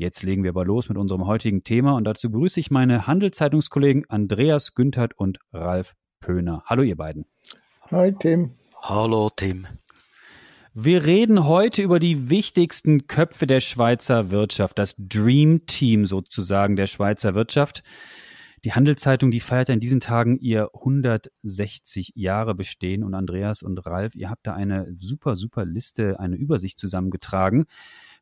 Jetzt 0.00 0.22
legen 0.22 0.44
wir 0.44 0.50
aber 0.50 0.64
los 0.64 0.88
mit 0.88 0.96
unserem 0.96 1.26
heutigen 1.26 1.64
Thema 1.64 1.96
und 1.96 2.04
dazu 2.04 2.30
begrüße 2.30 2.60
ich 2.60 2.70
meine 2.70 3.08
Handelszeitungskollegen 3.08 4.08
Andreas 4.08 4.76
Günthert 4.76 5.18
und 5.18 5.40
Ralf 5.52 5.96
Pöhner. 6.20 6.62
Hallo 6.66 6.84
ihr 6.84 6.94
beiden. 6.94 7.24
Hi 7.90 8.14
Tim. 8.16 8.52
Hallo 8.80 9.28
Tim. 9.34 9.66
Wir 10.72 11.04
reden 11.04 11.48
heute 11.48 11.82
über 11.82 11.98
die 11.98 12.30
wichtigsten 12.30 13.08
Köpfe 13.08 13.48
der 13.48 13.58
Schweizer 13.58 14.30
Wirtschaft, 14.30 14.78
das 14.78 14.94
Dream 14.98 15.66
Team 15.66 16.06
sozusagen 16.06 16.76
der 16.76 16.86
Schweizer 16.86 17.34
Wirtschaft. 17.34 17.82
Die 18.64 18.74
Handelszeitung, 18.74 19.32
die 19.32 19.40
feiert 19.40 19.68
in 19.68 19.80
diesen 19.80 19.98
Tagen 19.98 20.38
ihr 20.38 20.70
160 20.74 22.12
Jahre 22.14 22.54
Bestehen 22.54 23.02
und 23.02 23.14
Andreas 23.14 23.64
und 23.64 23.84
Ralf, 23.84 24.14
ihr 24.14 24.30
habt 24.30 24.46
da 24.46 24.54
eine 24.54 24.86
super, 24.94 25.34
super 25.34 25.64
Liste, 25.64 26.20
eine 26.20 26.36
Übersicht 26.36 26.78
zusammengetragen 26.78 27.66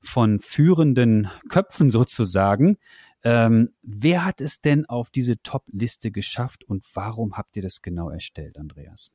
von 0.07 0.39
führenden 0.39 1.31
Köpfen 1.49 1.91
sozusagen. 1.91 2.79
Ähm, 3.23 3.75
wer 3.83 4.25
hat 4.25 4.41
es 4.41 4.61
denn 4.61 4.87
auf 4.87 5.11
diese 5.11 5.43
Top-Liste 5.43 6.11
geschafft 6.11 6.65
und 6.65 6.85
warum 6.95 7.37
habt 7.37 7.57
ihr 7.57 7.63
das 7.63 7.83
genau 7.83 8.11
erstellt, 8.11 8.59
Andreas? 8.59 9.11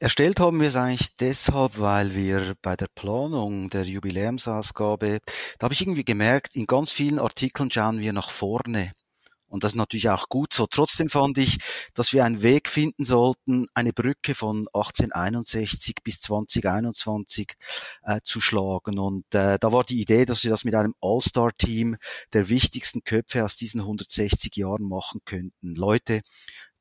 Erstellt 0.00 0.38
haben 0.38 0.60
wir 0.60 0.68
es 0.68 0.76
eigentlich 0.76 1.16
deshalb, 1.16 1.80
weil 1.80 2.14
wir 2.14 2.54
bei 2.62 2.76
der 2.76 2.86
Planung 2.94 3.68
der 3.68 3.82
Jubiläumsausgabe, 3.82 5.18
da 5.58 5.64
habe 5.64 5.74
ich 5.74 5.80
irgendwie 5.80 6.04
gemerkt, 6.04 6.54
in 6.54 6.66
ganz 6.66 6.92
vielen 6.92 7.18
Artikeln 7.18 7.70
schauen 7.70 7.98
wir 7.98 8.12
nach 8.12 8.30
vorne. 8.30 8.92
Und 9.48 9.64
das 9.64 9.72
ist 9.72 9.76
natürlich 9.76 10.10
auch 10.10 10.28
gut 10.28 10.52
so. 10.52 10.66
Trotzdem 10.66 11.08
fand 11.08 11.38
ich, 11.38 11.58
dass 11.94 12.12
wir 12.12 12.24
einen 12.24 12.42
Weg 12.42 12.68
finden 12.68 13.04
sollten, 13.04 13.66
eine 13.74 13.92
Brücke 13.92 14.34
von 14.34 14.68
1861 14.72 15.96
bis 16.04 16.20
2021 16.20 17.54
äh, 18.02 18.20
zu 18.22 18.40
schlagen. 18.40 18.98
Und 18.98 19.24
äh, 19.34 19.58
da 19.58 19.72
war 19.72 19.84
die 19.84 20.00
Idee, 20.00 20.24
dass 20.24 20.44
wir 20.44 20.50
das 20.50 20.64
mit 20.64 20.74
einem 20.74 20.94
All-Star-Team 21.00 21.96
der 22.32 22.48
wichtigsten 22.48 23.02
Köpfe 23.04 23.44
aus 23.44 23.56
diesen 23.56 23.80
160 23.80 24.54
Jahren 24.56 24.86
machen 24.86 25.20
könnten. 25.24 25.74
Leute, 25.74 26.22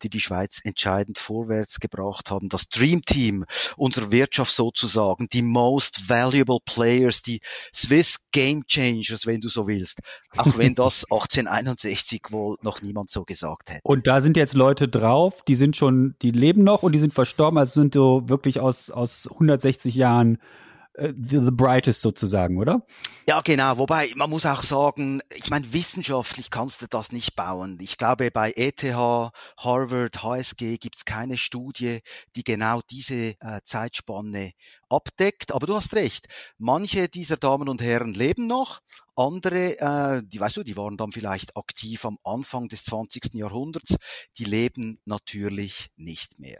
die 0.03 0.09
die 0.09 0.19
Schweiz 0.19 0.59
entscheidend 0.63 1.17
vorwärts 1.17 1.79
gebracht 1.79 2.31
haben. 2.31 2.49
Das 2.49 2.69
Dream 2.69 3.01
Team 3.03 3.45
unserer 3.75 4.11
Wirtschaft 4.11 4.51
sozusagen, 4.51 5.27
die 5.31 5.41
most 5.41 6.09
valuable 6.09 6.59
players, 6.63 7.21
die 7.21 7.41
Swiss 7.73 8.19
Game 8.31 8.65
Changers, 8.67 9.25
wenn 9.25 9.41
du 9.41 9.49
so 9.49 9.67
willst. 9.67 9.99
Auch 10.35 10.57
wenn 10.57 10.75
das 10.75 11.05
1861 11.05 12.21
wohl 12.29 12.57
noch 12.61 12.81
niemand 12.81 13.09
so 13.09 13.23
gesagt 13.23 13.71
hätte. 13.71 13.81
Und 13.83 14.07
da 14.07 14.21
sind 14.21 14.37
jetzt 14.37 14.53
Leute 14.53 14.87
drauf, 14.87 15.41
die 15.47 15.55
sind 15.55 15.75
schon, 15.75 16.15
die 16.21 16.31
leben 16.31 16.63
noch 16.63 16.83
und 16.83 16.91
die 16.91 16.99
sind 16.99 17.13
verstorben, 17.13 17.57
also 17.57 17.81
sind 17.81 17.93
so 17.93 18.23
wirklich 18.27 18.59
aus, 18.59 18.91
aus 18.91 19.27
160 19.31 19.95
Jahren 19.95 20.39
the, 20.97 21.39
the 21.43 21.51
brightest 21.51 22.01
sozusagen, 22.01 22.57
oder? 22.57 22.85
Ja, 23.27 23.41
genau. 23.41 23.77
Wobei, 23.77 24.11
man 24.15 24.29
muss 24.29 24.45
auch 24.45 24.61
sagen, 24.61 25.21
ich 25.35 25.49
meine, 25.49 25.71
wissenschaftlich 25.73 26.49
kannst 26.49 26.81
du 26.81 26.87
das 26.87 27.11
nicht 27.11 27.35
bauen. 27.35 27.77
Ich 27.81 27.97
glaube, 27.97 28.31
bei 28.31 28.51
ETH, 28.55 28.83
Harvard, 28.83 30.23
HSG 30.23 30.77
gibt's 30.77 31.05
keine 31.05 31.37
Studie, 31.37 31.99
die 32.35 32.43
genau 32.43 32.81
diese 32.89 33.35
äh, 33.39 33.61
Zeitspanne 33.63 34.53
abdeckt. 34.89 35.51
Aber 35.51 35.67
du 35.67 35.75
hast 35.75 35.93
recht. 35.93 36.27
Manche 36.57 37.09
dieser 37.09 37.37
Damen 37.37 37.69
und 37.69 37.81
Herren 37.81 38.13
leben 38.13 38.47
noch. 38.47 38.79
Andere, 39.15 39.79
äh, 39.79 40.21
die 40.23 40.39
weißt 40.39 40.57
du, 40.57 40.63
die 40.63 40.77
waren 40.77 40.95
dann 40.95 41.11
vielleicht 41.11 41.57
aktiv 41.57 42.05
am 42.05 42.17
Anfang 42.23 42.69
des 42.69 42.83
20. 42.85 43.33
Jahrhunderts, 43.33 43.95
die 44.37 44.45
leben 44.45 44.99
natürlich 45.05 45.89
nicht 45.95 46.39
mehr. 46.39 46.59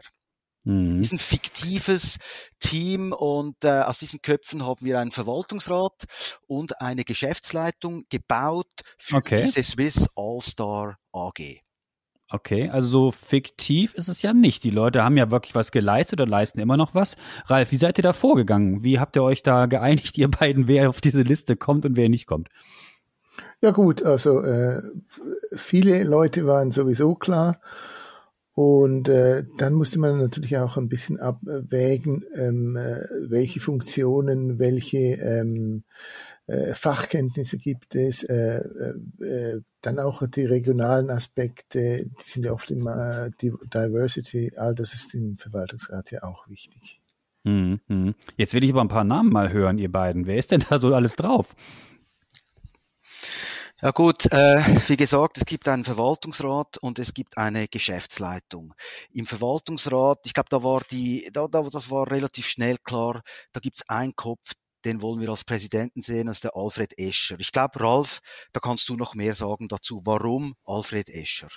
Mhm. 0.68 1.00
ist 1.00 1.12
ein 1.12 1.18
fiktives 1.18 2.18
Team 2.60 3.12
und 3.12 3.64
äh, 3.64 3.80
aus 3.80 4.00
diesen 4.00 4.20
Köpfen 4.20 4.66
haben 4.66 4.84
wir 4.84 4.98
einen 4.98 5.12
Verwaltungsrat 5.12 6.04
und 6.46 6.82
eine 6.82 7.04
Geschäftsleitung 7.04 8.04
gebaut 8.10 8.68
für 8.98 9.16
okay. 9.16 9.42
diese 9.42 9.62
Swiss 9.62 10.10
All-Star 10.14 10.98
AG. 11.10 11.62
Okay, 12.30 12.68
also 12.68 12.90
so 12.90 13.10
fiktiv 13.12 13.94
ist 13.94 14.08
es 14.08 14.20
ja 14.20 14.34
nicht. 14.34 14.62
Die 14.62 14.68
Leute 14.68 15.02
haben 15.02 15.16
ja 15.16 15.30
wirklich 15.30 15.54
was 15.54 15.72
geleistet 15.72 16.20
oder 16.20 16.28
leisten 16.28 16.60
immer 16.60 16.76
noch 16.76 16.94
was. 16.94 17.16
Ralf, 17.46 17.72
wie 17.72 17.78
seid 17.78 17.98
ihr 17.98 18.02
da 18.02 18.12
vorgegangen? 18.12 18.84
Wie 18.84 19.00
habt 19.00 19.16
ihr 19.16 19.22
euch 19.22 19.42
da 19.42 19.64
geeinigt, 19.64 20.18
ihr 20.18 20.28
beiden, 20.28 20.68
wer 20.68 20.90
auf 20.90 21.00
diese 21.00 21.22
Liste 21.22 21.56
kommt 21.56 21.86
und 21.86 21.96
wer 21.96 22.10
nicht 22.10 22.26
kommt? 22.26 22.48
Ja 23.62 23.70
gut, 23.70 24.02
also 24.02 24.42
äh, 24.42 24.82
viele 25.56 26.04
Leute 26.04 26.46
waren 26.46 26.70
sowieso 26.70 27.14
klar. 27.14 27.62
Und 28.58 29.08
äh, 29.08 29.44
dann 29.56 29.74
musste 29.74 30.00
man 30.00 30.18
natürlich 30.18 30.58
auch 30.58 30.76
ein 30.76 30.88
bisschen 30.88 31.20
abwägen, 31.20 32.24
ähm, 32.34 32.76
äh, 32.76 32.96
welche 33.28 33.60
Funktionen, 33.60 34.58
welche 34.58 34.98
ähm, 34.98 35.84
äh, 36.48 36.74
Fachkenntnisse 36.74 37.56
gibt 37.58 37.94
es, 37.94 38.24
äh, 38.24 38.58
äh, 38.58 39.24
äh 39.24 39.60
dann 39.80 40.00
auch 40.00 40.26
die 40.26 40.44
regionalen 40.44 41.08
Aspekte, 41.08 42.06
die 42.06 42.28
sind 42.28 42.46
ja 42.46 42.52
oft 42.52 42.72
immer 42.72 43.30
die 43.40 43.52
Diversity, 43.72 44.50
all 44.56 44.74
das 44.74 44.92
ist 44.92 45.14
im 45.14 45.38
Verwaltungsrat 45.38 46.10
ja 46.10 46.24
auch 46.24 46.48
wichtig. 46.48 47.00
Mhm. 47.44 48.16
Jetzt 48.36 48.54
will 48.54 48.64
ich 48.64 48.70
aber 48.72 48.80
ein 48.80 48.88
paar 48.88 49.04
Namen 49.04 49.30
mal 49.30 49.52
hören, 49.52 49.78
ihr 49.78 49.92
beiden. 49.92 50.26
Wer 50.26 50.36
ist 50.36 50.50
denn 50.50 50.64
da 50.68 50.80
so 50.80 50.92
alles 50.92 51.14
drauf? 51.14 51.54
Ja 53.80 53.92
gut, 53.92 54.26
äh, 54.32 54.58
wie 54.88 54.96
gesagt, 54.96 55.36
es 55.36 55.44
gibt 55.44 55.68
einen 55.68 55.84
Verwaltungsrat 55.84 56.78
und 56.78 56.98
es 56.98 57.14
gibt 57.14 57.38
eine 57.38 57.68
Geschäftsleitung. 57.68 58.74
Im 59.12 59.24
Verwaltungsrat, 59.24 60.18
ich 60.24 60.34
glaube, 60.34 60.48
da 60.50 60.64
war 60.64 60.82
die, 60.90 61.30
da, 61.32 61.46
da, 61.46 61.62
das 61.62 61.88
war 61.88 62.10
relativ 62.10 62.46
schnell 62.46 62.78
klar, 62.82 63.22
da 63.52 63.60
gibt's 63.60 63.88
einen 63.88 64.16
Kopf, 64.16 64.54
den 64.84 65.00
wollen 65.00 65.20
wir 65.20 65.28
als 65.28 65.44
Präsidenten 65.44 66.02
sehen, 66.02 66.26
ist 66.26 66.42
der 66.42 66.56
Alfred 66.56 66.98
Escher. 66.98 67.36
Ich 67.38 67.52
glaube, 67.52 67.78
Ralf, 67.78 68.18
da 68.52 68.58
kannst 68.58 68.88
du 68.88 68.96
noch 68.96 69.14
mehr 69.14 69.36
sagen 69.36 69.68
dazu. 69.68 70.00
Warum 70.04 70.54
Alfred 70.64 71.08
Escher? 71.08 71.48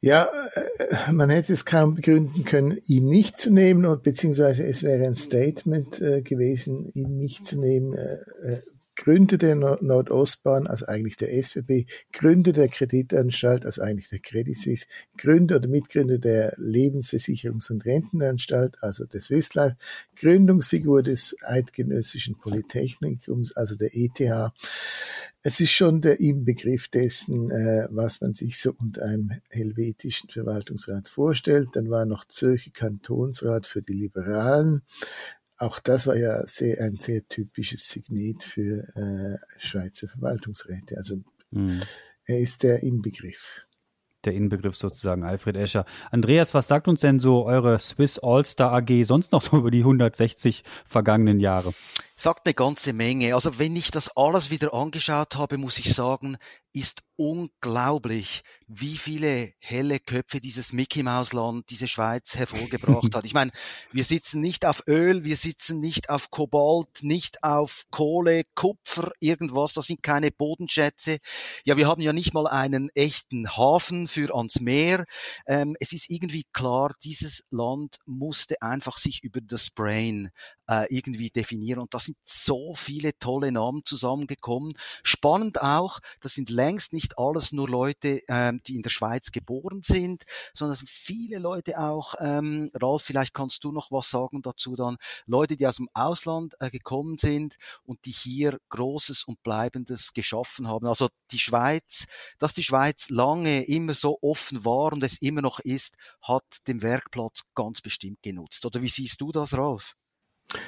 Ja, 0.00 0.30
äh, 0.54 1.12
man 1.12 1.30
hätte 1.30 1.52
es 1.52 1.64
kaum 1.64 1.94
begründen 1.94 2.44
können, 2.44 2.80
ihn 2.86 3.08
nicht 3.08 3.38
zu 3.38 3.52
nehmen, 3.52 4.02
beziehungsweise 4.02 4.66
es 4.66 4.82
wäre 4.82 5.06
ein 5.06 5.14
Statement 5.14 6.00
äh, 6.00 6.22
gewesen, 6.22 6.90
ihn 6.94 7.18
nicht 7.18 7.46
zu 7.46 7.56
nehmen. 7.56 7.94
Äh, 7.94 8.62
Gründer 9.00 9.38
der 9.38 9.54
Nordostbahn, 9.56 10.66
also 10.66 10.84
eigentlich 10.84 11.16
der 11.16 11.32
SBB, 11.32 11.86
Gründer 12.12 12.52
der 12.52 12.68
Kreditanstalt, 12.68 13.64
also 13.64 13.80
eigentlich 13.80 14.10
der 14.10 14.18
Credit 14.18 14.54
Suisse, 14.54 14.84
Gründer 15.16 15.56
oder 15.56 15.68
Mitgründer 15.68 16.18
der 16.18 16.54
Lebensversicherungs- 16.58 17.72
und 17.72 17.86
Rentenanstalt, 17.86 18.76
also 18.82 19.06
der 19.06 19.22
Swiss 19.22 19.54
Life, 19.54 19.76
Gründungsfigur 20.16 21.02
des 21.02 21.34
Eidgenössischen 21.42 22.36
Polytechnikums, 22.36 23.56
also 23.56 23.74
der 23.74 23.88
ETH. 23.94 24.52
Es 25.42 25.58
ist 25.60 25.70
schon 25.72 26.02
der 26.02 26.20
Inbegriff 26.20 26.88
dessen, 26.88 27.50
äh, 27.50 27.88
was 27.90 28.20
man 28.20 28.34
sich 28.34 28.60
so 28.60 28.74
unter 28.78 29.06
einem 29.06 29.32
helvetischen 29.48 30.28
Verwaltungsrat 30.28 31.08
vorstellt. 31.08 31.70
Dann 31.72 31.88
war 31.88 32.04
noch 32.04 32.26
Zürcher 32.26 32.72
Kantonsrat 32.72 33.66
für 33.66 33.80
die 33.80 33.94
Liberalen, 33.94 34.82
auch 35.60 35.78
das 35.78 36.06
war 36.06 36.16
ja 36.16 36.46
sehr, 36.46 36.80
ein 36.80 36.96
sehr 36.96 37.26
typisches 37.28 37.88
Signet 37.88 38.42
für 38.42 38.88
äh, 38.96 39.38
Schweizer 39.58 40.08
Verwaltungsräte. 40.08 40.96
Also 40.96 41.16
mhm. 41.50 41.82
er 42.24 42.40
ist 42.40 42.62
der 42.62 42.82
Inbegriff. 42.82 43.66
Der 44.24 44.34
Inbegriff 44.34 44.76
sozusagen, 44.76 45.24
Alfred 45.24 45.56
Escher. 45.56 45.84
Andreas, 46.10 46.52
was 46.54 46.68
sagt 46.68 46.88
uns 46.88 47.00
denn 47.00 47.20
so 47.20 47.44
eure 47.44 47.78
Swiss 47.78 48.18
All-Star 48.18 48.72
AG 48.72 49.04
sonst 49.04 49.32
noch 49.32 49.42
so 49.42 49.58
über 49.58 49.70
die 49.70 49.80
160 49.80 50.64
vergangenen 50.86 51.40
Jahre? 51.40 51.72
Sagt 52.16 52.46
eine 52.46 52.54
ganze 52.54 52.92
Menge. 52.92 53.34
Also 53.34 53.58
wenn 53.58 53.76
ich 53.76 53.90
das 53.90 54.14
alles 54.16 54.50
wieder 54.50 54.74
angeschaut 54.74 55.36
habe, 55.36 55.58
muss 55.58 55.78
ich 55.78 55.94
sagen, 55.94 56.36
ist 56.74 57.02
unglaublich, 57.20 58.40
wie 58.66 58.96
viele 58.96 59.52
helle 59.58 60.00
Köpfe 60.00 60.40
dieses 60.40 60.72
Mickey 60.72 61.02
Maus 61.02 61.34
Land, 61.34 61.68
diese 61.68 61.86
Schweiz 61.86 62.34
hervorgebracht 62.34 63.14
hat. 63.14 63.26
Ich 63.26 63.34
meine, 63.34 63.50
wir 63.92 64.04
sitzen 64.04 64.40
nicht 64.40 64.64
auf 64.64 64.84
Öl, 64.88 65.22
wir 65.22 65.36
sitzen 65.36 65.80
nicht 65.80 66.08
auf 66.08 66.30
Kobalt, 66.30 67.02
nicht 67.02 67.44
auf 67.44 67.84
Kohle, 67.90 68.44
Kupfer, 68.54 69.12
irgendwas, 69.20 69.74
das 69.74 69.84
sind 69.84 70.02
keine 70.02 70.30
Bodenschätze. 70.30 71.18
Ja, 71.64 71.76
wir 71.76 71.86
haben 71.88 72.00
ja 72.00 72.14
nicht 72.14 72.32
mal 72.32 72.46
einen 72.46 72.88
echten 72.94 73.54
Hafen 73.54 74.08
für 74.08 74.34
ans 74.34 74.60
Meer. 74.60 75.04
Ähm, 75.46 75.76
es 75.78 75.92
ist 75.92 76.08
irgendwie 76.08 76.46
klar, 76.54 76.94
dieses 77.04 77.44
Land 77.50 77.98
musste 78.06 78.62
einfach 78.62 78.96
sich 78.96 79.22
über 79.22 79.42
das 79.42 79.68
Brain 79.68 80.30
äh, 80.70 80.86
irgendwie 80.88 81.30
definieren. 81.30 81.80
Und 81.80 81.92
da 81.92 81.98
sind 81.98 82.16
so 82.22 82.72
viele 82.74 83.18
tolle 83.18 83.50
Namen 83.50 83.82
zusammengekommen. 83.84 84.74
Spannend 85.02 85.60
auch, 85.60 85.98
das 86.20 86.34
sind 86.34 86.48
längst 86.48 86.92
nicht 86.92 87.18
alles 87.18 87.50
nur 87.52 87.68
Leute, 87.68 88.20
ähm, 88.28 88.60
die 88.66 88.76
in 88.76 88.82
der 88.82 88.90
Schweiz 88.90 89.32
geboren 89.32 89.82
sind, 89.84 90.22
sondern 90.54 90.74
es 90.74 90.78
sind 90.78 90.90
viele 90.90 91.38
Leute 91.38 91.80
auch, 91.80 92.14
ähm, 92.20 92.70
Ralf, 92.74 93.02
vielleicht 93.02 93.34
kannst 93.34 93.64
du 93.64 93.72
noch 93.72 93.90
was 93.90 94.10
sagen 94.10 94.42
dazu 94.42 94.76
dann, 94.76 94.96
Leute, 95.26 95.56
die 95.56 95.66
aus 95.66 95.76
dem 95.76 95.88
Ausland 95.92 96.54
äh, 96.60 96.70
gekommen 96.70 97.16
sind 97.16 97.56
und 97.82 98.04
die 98.04 98.12
hier 98.12 98.58
Großes 98.68 99.24
und 99.24 99.42
Bleibendes 99.42 100.12
geschaffen 100.12 100.68
haben. 100.68 100.86
Also 100.86 101.08
die 101.32 101.38
Schweiz, 101.38 102.06
dass 102.38 102.54
die 102.54 102.62
Schweiz 102.62 103.08
lange 103.10 103.64
immer 103.64 103.94
so 103.94 104.18
offen 104.22 104.64
war 104.64 104.92
und 104.92 105.02
es 105.02 105.20
immer 105.20 105.42
noch 105.42 105.58
ist, 105.58 105.96
hat 106.22 106.44
den 106.68 106.82
Werkplatz 106.82 107.44
ganz 107.54 107.80
bestimmt 107.80 108.22
genutzt. 108.22 108.64
Oder 108.64 108.82
wie 108.82 108.88
siehst 108.88 109.20
du 109.20 109.32
das, 109.32 109.56
Ralf? 109.56 109.96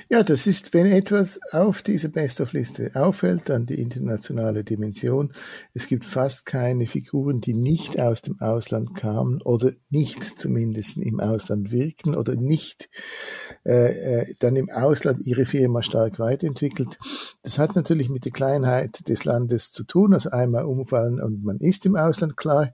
Ja, 0.09 0.23
das 0.23 0.47
ist, 0.47 0.75
wenn 0.75 0.87
etwas 0.87 1.41
auf 1.51 1.83
dieser 1.83 2.09
Best-of-Liste 2.09 2.93
auffällt, 2.95 3.49
dann 3.49 3.67
die 3.67 3.81
internationale 3.81 4.63
Dimension. 4.63 5.33
Es 5.75 5.89
gibt 5.89 6.05
fast 6.05 6.47
keine 6.47 6.87
Figuren, 6.87 7.41
die 7.41 7.55
nicht 7.55 7.99
aus 7.99 8.23
dem 8.23 8.41
Ausland 8.41 8.95
kamen 8.95 9.43
oder 9.43 9.73
nicht 9.91 10.23
zumindest 10.23 10.99
im 10.99 11.19
Ausland 11.19 11.73
wirkten 11.73 12.15
oder 12.15 12.37
nicht 12.37 12.91
äh, 13.65 14.21
äh, 14.21 14.35
dann 14.39 14.55
im 14.55 14.71
Ausland 14.71 15.27
ihre 15.27 15.47
Firma 15.47 15.83
stark 15.83 16.21
weiterentwickelt. 16.21 16.99
Das 17.43 17.59
hat 17.59 17.75
natürlich 17.75 18.09
mit 18.09 18.25
der 18.25 18.33
Kleinheit 18.33 19.09
des 19.09 19.25
Landes 19.25 19.73
zu 19.73 19.83
tun, 19.83 20.15
also 20.15 20.31
einmal 20.31 20.65
umfallen 20.65 21.21
und 21.21 21.43
man 21.43 21.59
ist 21.59 21.87
im 21.87 21.97
Ausland 21.97 22.37
klar, 22.37 22.73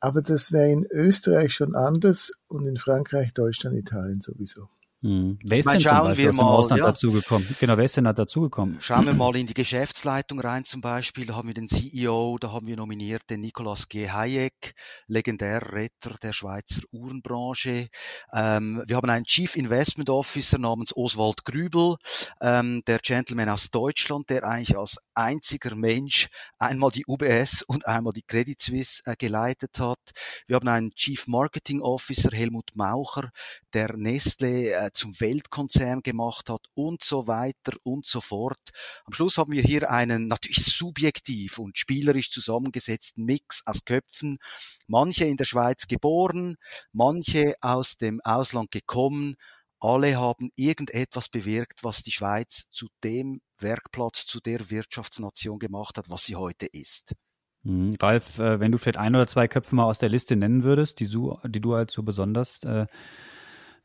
aber 0.00 0.22
das 0.22 0.52
wäre 0.52 0.70
in 0.70 0.86
Österreich 0.90 1.52
schon 1.52 1.74
anders 1.74 2.32
und 2.48 2.66
in 2.66 2.76
Frankreich, 2.76 3.34
Deutschland, 3.34 3.76
Italien 3.76 4.20
sowieso. 4.20 4.68
Hm. 5.02 5.38
Wer 5.44 5.58
ist 5.58 5.70
denn 5.70 5.78
zum 5.78 5.90
Beispiel 5.90 6.28
aus 6.30 6.36
dem 6.36 6.44
Ausland 6.44 6.80
ja. 6.80 6.86
dazugekommen? 6.86 7.46
Genau, 7.60 7.76
wer 7.76 7.84
ist 7.84 7.96
denn 7.98 8.04
da 8.04 8.14
dazugekommen? 8.14 8.78
Schauen 8.80 9.04
wir 9.04 9.12
mal 9.12 9.36
in 9.36 9.46
die 9.46 9.54
Geschäftsleitung 9.54 10.40
rein 10.40 10.64
zum 10.64 10.80
Beispiel. 10.80 11.26
Da 11.26 11.36
haben 11.36 11.48
wir 11.48 11.54
den 11.54 11.68
CEO, 11.68 12.38
da 12.40 12.52
haben 12.52 12.66
wir 12.66 12.76
nominiert 12.76 13.28
den 13.28 13.42
Nicolas 13.42 13.88
G. 13.88 14.08
Hayek, 14.08 14.74
legendärer 15.06 15.72
Retter 15.72 16.14
der 16.22 16.32
Schweizer 16.32 16.80
Uhrenbranche. 16.92 17.88
Ähm, 18.32 18.82
wir 18.86 18.96
haben 18.96 19.10
einen 19.10 19.26
Chief 19.26 19.54
Investment 19.54 20.08
Officer 20.08 20.58
namens 20.58 20.96
Oswald 20.96 21.44
Grübel, 21.44 21.96
ähm, 22.40 22.82
der 22.86 22.98
Gentleman 22.98 23.50
aus 23.50 23.70
Deutschland, 23.70 24.30
der 24.30 24.44
eigentlich 24.44 24.78
als 24.78 24.96
einziger 25.14 25.74
Mensch 25.74 26.28
einmal 26.58 26.90
die 26.90 27.04
UBS 27.06 27.62
und 27.62 27.86
einmal 27.86 28.14
die 28.14 28.22
Credit 28.22 28.60
Suisse 28.60 29.02
äh, 29.04 29.14
geleitet 29.16 29.78
hat. 29.78 29.98
Wir 30.46 30.56
haben 30.56 30.68
einen 30.68 30.90
Chief 30.92 31.26
Marketing 31.26 31.82
Officer, 31.82 32.30
Helmut 32.32 32.70
Maucher, 32.74 33.30
der 33.74 33.94
Nestle 33.96 34.72
äh, 34.72 34.85
zum 34.92 35.18
Weltkonzern 35.20 36.02
gemacht 36.02 36.50
hat 36.50 36.66
und 36.74 37.02
so 37.02 37.26
weiter 37.26 37.76
und 37.82 38.06
so 38.06 38.20
fort. 38.20 38.58
Am 39.04 39.12
Schluss 39.12 39.38
haben 39.38 39.52
wir 39.52 39.62
hier 39.62 39.90
einen 39.90 40.28
natürlich 40.28 40.64
subjektiv 40.64 41.58
und 41.58 41.78
spielerisch 41.78 42.30
zusammengesetzten 42.30 43.24
Mix 43.24 43.62
aus 43.66 43.84
Köpfen. 43.84 44.38
Manche 44.86 45.24
in 45.24 45.36
der 45.36 45.44
Schweiz 45.44 45.86
geboren, 45.86 46.56
manche 46.92 47.54
aus 47.60 47.96
dem 47.96 48.20
Ausland 48.22 48.70
gekommen, 48.70 49.36
alle 49.78 50.16
haben 50.16 50.50
irgendetwas 50.56 51.28
bewirkt, 51.28 51.84
was 51.84 52.02
die 52.02 52.10
Schweiz 52.10 52.70
zu 52.72 52.88
dem 53.04 53.40
Werkplatz, 53.58 54.26
zu 54.26 54.40
der 54.40 54.70
Wirtschaftsnation 54.70 55.58
gemacht 55.58 55.98
hat, 55.98 56.08
was 56.08 56.24
sie 56.24 56.36
heute 56.36 56.66
ist. 56.66 57.14
Mhm. 57.62 57.94
Ralf, 58.00 58.38
äh, 58.38 58.60
wenn 58.60 58.72
du 58.72 58.78
vielleicht 58.78 58.98
ein 58.98 59.14
oder 59.14 59.26
zwei 59.26 59.48
Köpfe 59.48 59.74
mal 59.74 59.84
aus 59.84 59.98
der 59.98 60.08
Liste 60.08 60.36
nennen 60.36 60.62
würdest, 60.62 61.00
die 61.00 61.08
du, 61.08 61.38
die 61.44 61.60
du 61.60 61.74
als 61.74 61.92
so 61.92 62.02
besonders 62.02 62.62
äh, 62.62 62.86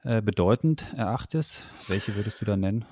äh, 0.03 0.21
bedeutend 0.21 0.85
erachtest, 0.95 1.63
welche 1.87 2.15
würdest 2.15 2.41
du 2.41 2.45
da 2.45 2.57
nennen? 2.57 2.85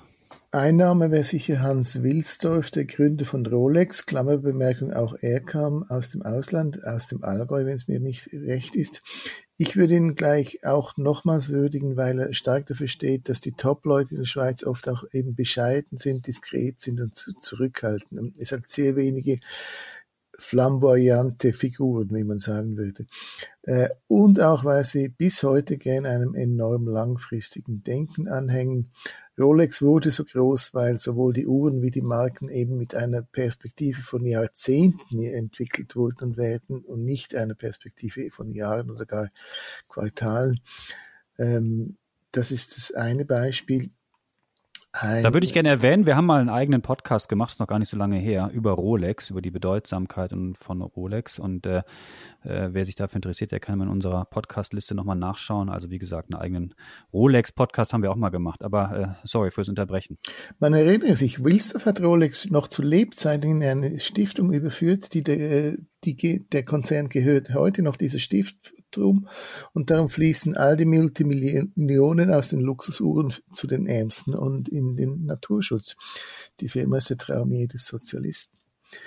Ein 0.52 0.76
Name 0.76 1.12
wäre 1.12 1.22
sicher 1.22 1.60
Hans 1.60 2.02
Wilsdorf, 2.02 2.72
der 2.72 2.84
Gründer 2.84 3.24
von 3.24 3.46
Rolex. 3.46 4.04
Klammerbemerkung, 4.06 4.92
auch 4.92 5.14
er 5.20 5.40
kam 5.40 5.84
aus 5.88 6.10
dem 6.10 6.22
Ausland, 6.22 6.84
aus 6.84 7.06
dem 7.06 7.22
Allgäu, 7.22 7.64
wenn 7.66 7.74
es 7.74 7.86
mir 7.86 8.00
nicht 8.00 8.30
recht 8.32 8.74
ist. 8.74 9.00
Ich 9.56 9.76
würde 9.76 9.94
ihn 9.94 10.16
gleich 10.16 10.64
auch 10.64 10.96
nochmals 10.96 11.50
würdigen, 11.50 11.96
weil 11.96 12.18
er 12.18 12.32
stark 12.32 12.66
dafür 12.66 12.88
steht, 12.88 13.28
dass 13.28 13.40
die 13.40 13.52
Top-Leute 13.52 14.12
in 14.12 14.22
der 14.22 14.26
Schweiz 14.26 14.64
oft 14.64 14.88
auch 14.88 15.04
eben 15.12 15.36
bescheiden 15.36 15.98
sind, 15.98 16.26
diskret 16.26 16.80
sind 16.80 17.00
und 17.00 17.14
zurückhaltend. 17.14 18.36
Es 18.38 18.50
hat 18.50 18.68
sehr 18.68 18.96
wenige 18.96 19.38
flamboyante 20.40 21.52
Figuren, 21.52 22.08
wie 22.10 22.24
man 22.24 22.38
sagen 22.38 22.76
würde. 22.76 23.06
Äh, 23.62 23.88
und 24.08 24.40
auch, 24.40 24.64
weil 24.64 24.84
sie 24.84 25.08
bis 25.08 25.42
heute 25.42 25.76
gern 25.76 26.06
einem 26.06 26.34
enorm 26.34 26.88
langfristigen 26.88 27.84
Denken 27.84 28.26
anhängen. 28.26 28.90
Rolex 29.38 29.82
wurde 29.82 30.10
so 30.10 30.24
groß, 30.24 30.74
weil 30.74 30.98
sowohl 30.98 31.32
die 31.32 31.46
Uhren 31.46 31.82
wie 31.82 31.90
die 31.90 32.02
Marken 32.02 32.48
eben 32.48 32.76
mit 32.76 32.94
einer 32.94 33.22
Perspektive 33.22 34.02
von 34.02 34.24
Jahrzehnten 34.26 35.22
entwickelt 35.22 35.94
wurden 35.94 36.30
und 36.30 36.36
werden 36.36 36.80
und 36.80 37.04
nicht 37.04 37.34
einer 37.34 37.54
Perspektive 37.54 38.30
von 38.30 38.50
Jahren 38.50 38.90
oder 38.90 39.06
gar 39.06 39.30
Quartalen. 39.88 40.60
Ähm, 41.38 41.96
das 42.32 42.50
ist 42.50 42.76
das 42.76 42.92
eine 42.92 43.24
Beispiel. 43.24 43.90
Ein 44.92 45.22
da 45.22 45.32
würde 45.32 45.46
ich 45.46 45.52
gerne 45.52 45.68
erwähnen, 45.68 46.04
wir 46.04 46.16
haben 46.16 46.26
mal 46.26 46.40
einen 46.40 46.48
eigenen 46.48 46.82
Podcast 46.82 47.28
gemacht, 47.28 47.52
ist 47.52 47.60
noch 47.60 47.68
gar 47.68 47.78
nicht 47.78 47.88
so 47.88 47.96
lange 47.96 48.16
her, 48.16 48.50
über 48.52 48.72
Rolex, 48.72 49.30
über 49.30 49.40
die 49.40 49.52
Bedeutsamkeit 49.52 50.34
von 50.54 50.82
Rolex. 50.82 51.38
Und 51.38 51.64
äh, 51.64 51.82
äh, 52.42 52.70
wer 52.72 52.84
sich 52.84 52.96
dafür 52.96 53.16
interessiert, 53.16 53.52
der 53.52 53.60
kann 53.60 53.80
in 53.80 53.88
unserer 53.88 54.24
Podcast-Liste 54.24 54.96
nochmal 54.96 55.14
nachschauen. 55.14 55.68
Also 55.68 55.90
wie 55.90 55.98
gesagt, 55.98 56.32
einen 56.32 56.42
eigenen 56.42 56.74
Rolex-Podcast 57.12 57.92
haben 57.92 58.02
wir 58.02 58.10
auch 58.10 58.16
mal 58.16 58.30
gemacht. 58.30 58.64
Aber 58.64 59.16
äh, 59.22 59.26
sorry 59.26 59.52
fürs 59.52 59.68
Unterbrechen. 59.68 60.18
Man 60.58 60.74
erinnere 60.74 61.14
sich, 61.14 61.44
Wilsdorf 61.44 61.86
hat 61.86 62.00
Rolex 62.00 62.50
noch 62.50 62.66
zu 62.66 62.82
Lebzeiten 62.82 63.62
in 63.62 63.62
eine 63.62 64.00
Stiftung 64.00 64.52
überführt, 64.52 65.14
die 65.14 65.22
der, 65.22 65.76
die, 66.04 66.48
der 66.48 66.64
Konzern 66.64 67.08
gehört 67.08 67.54
heute 67.54 67.82
noch 67.82 67.96
dieser 67.96 68.18
Stiftung 68.18 69.28
und 69.72 69.90
darum 69.90 70.08
fließen 70.08 70.56
all 70.56 70.76
die 70.76 70.86
Multimillionen 70.86 72.32
aus 72.32 72.48
den 72.48 72.60
Luxusuhren 72.60 73.34
zu 73.52 73.66
den 73.66 73.86
Ärmsten 73.86 74.34
und 74.34 74.68
in 74.68 74.96
den 74.96 75.26
Naturschutz. 75.26 75.96
Die 76.60 76.68
Firma 76.68 76.98
ist 76.98 77.10
der 77.10 77.18
Traum 77.18 77.52
jedes 77.52 77.86
Sozialisten. 77.86 78.56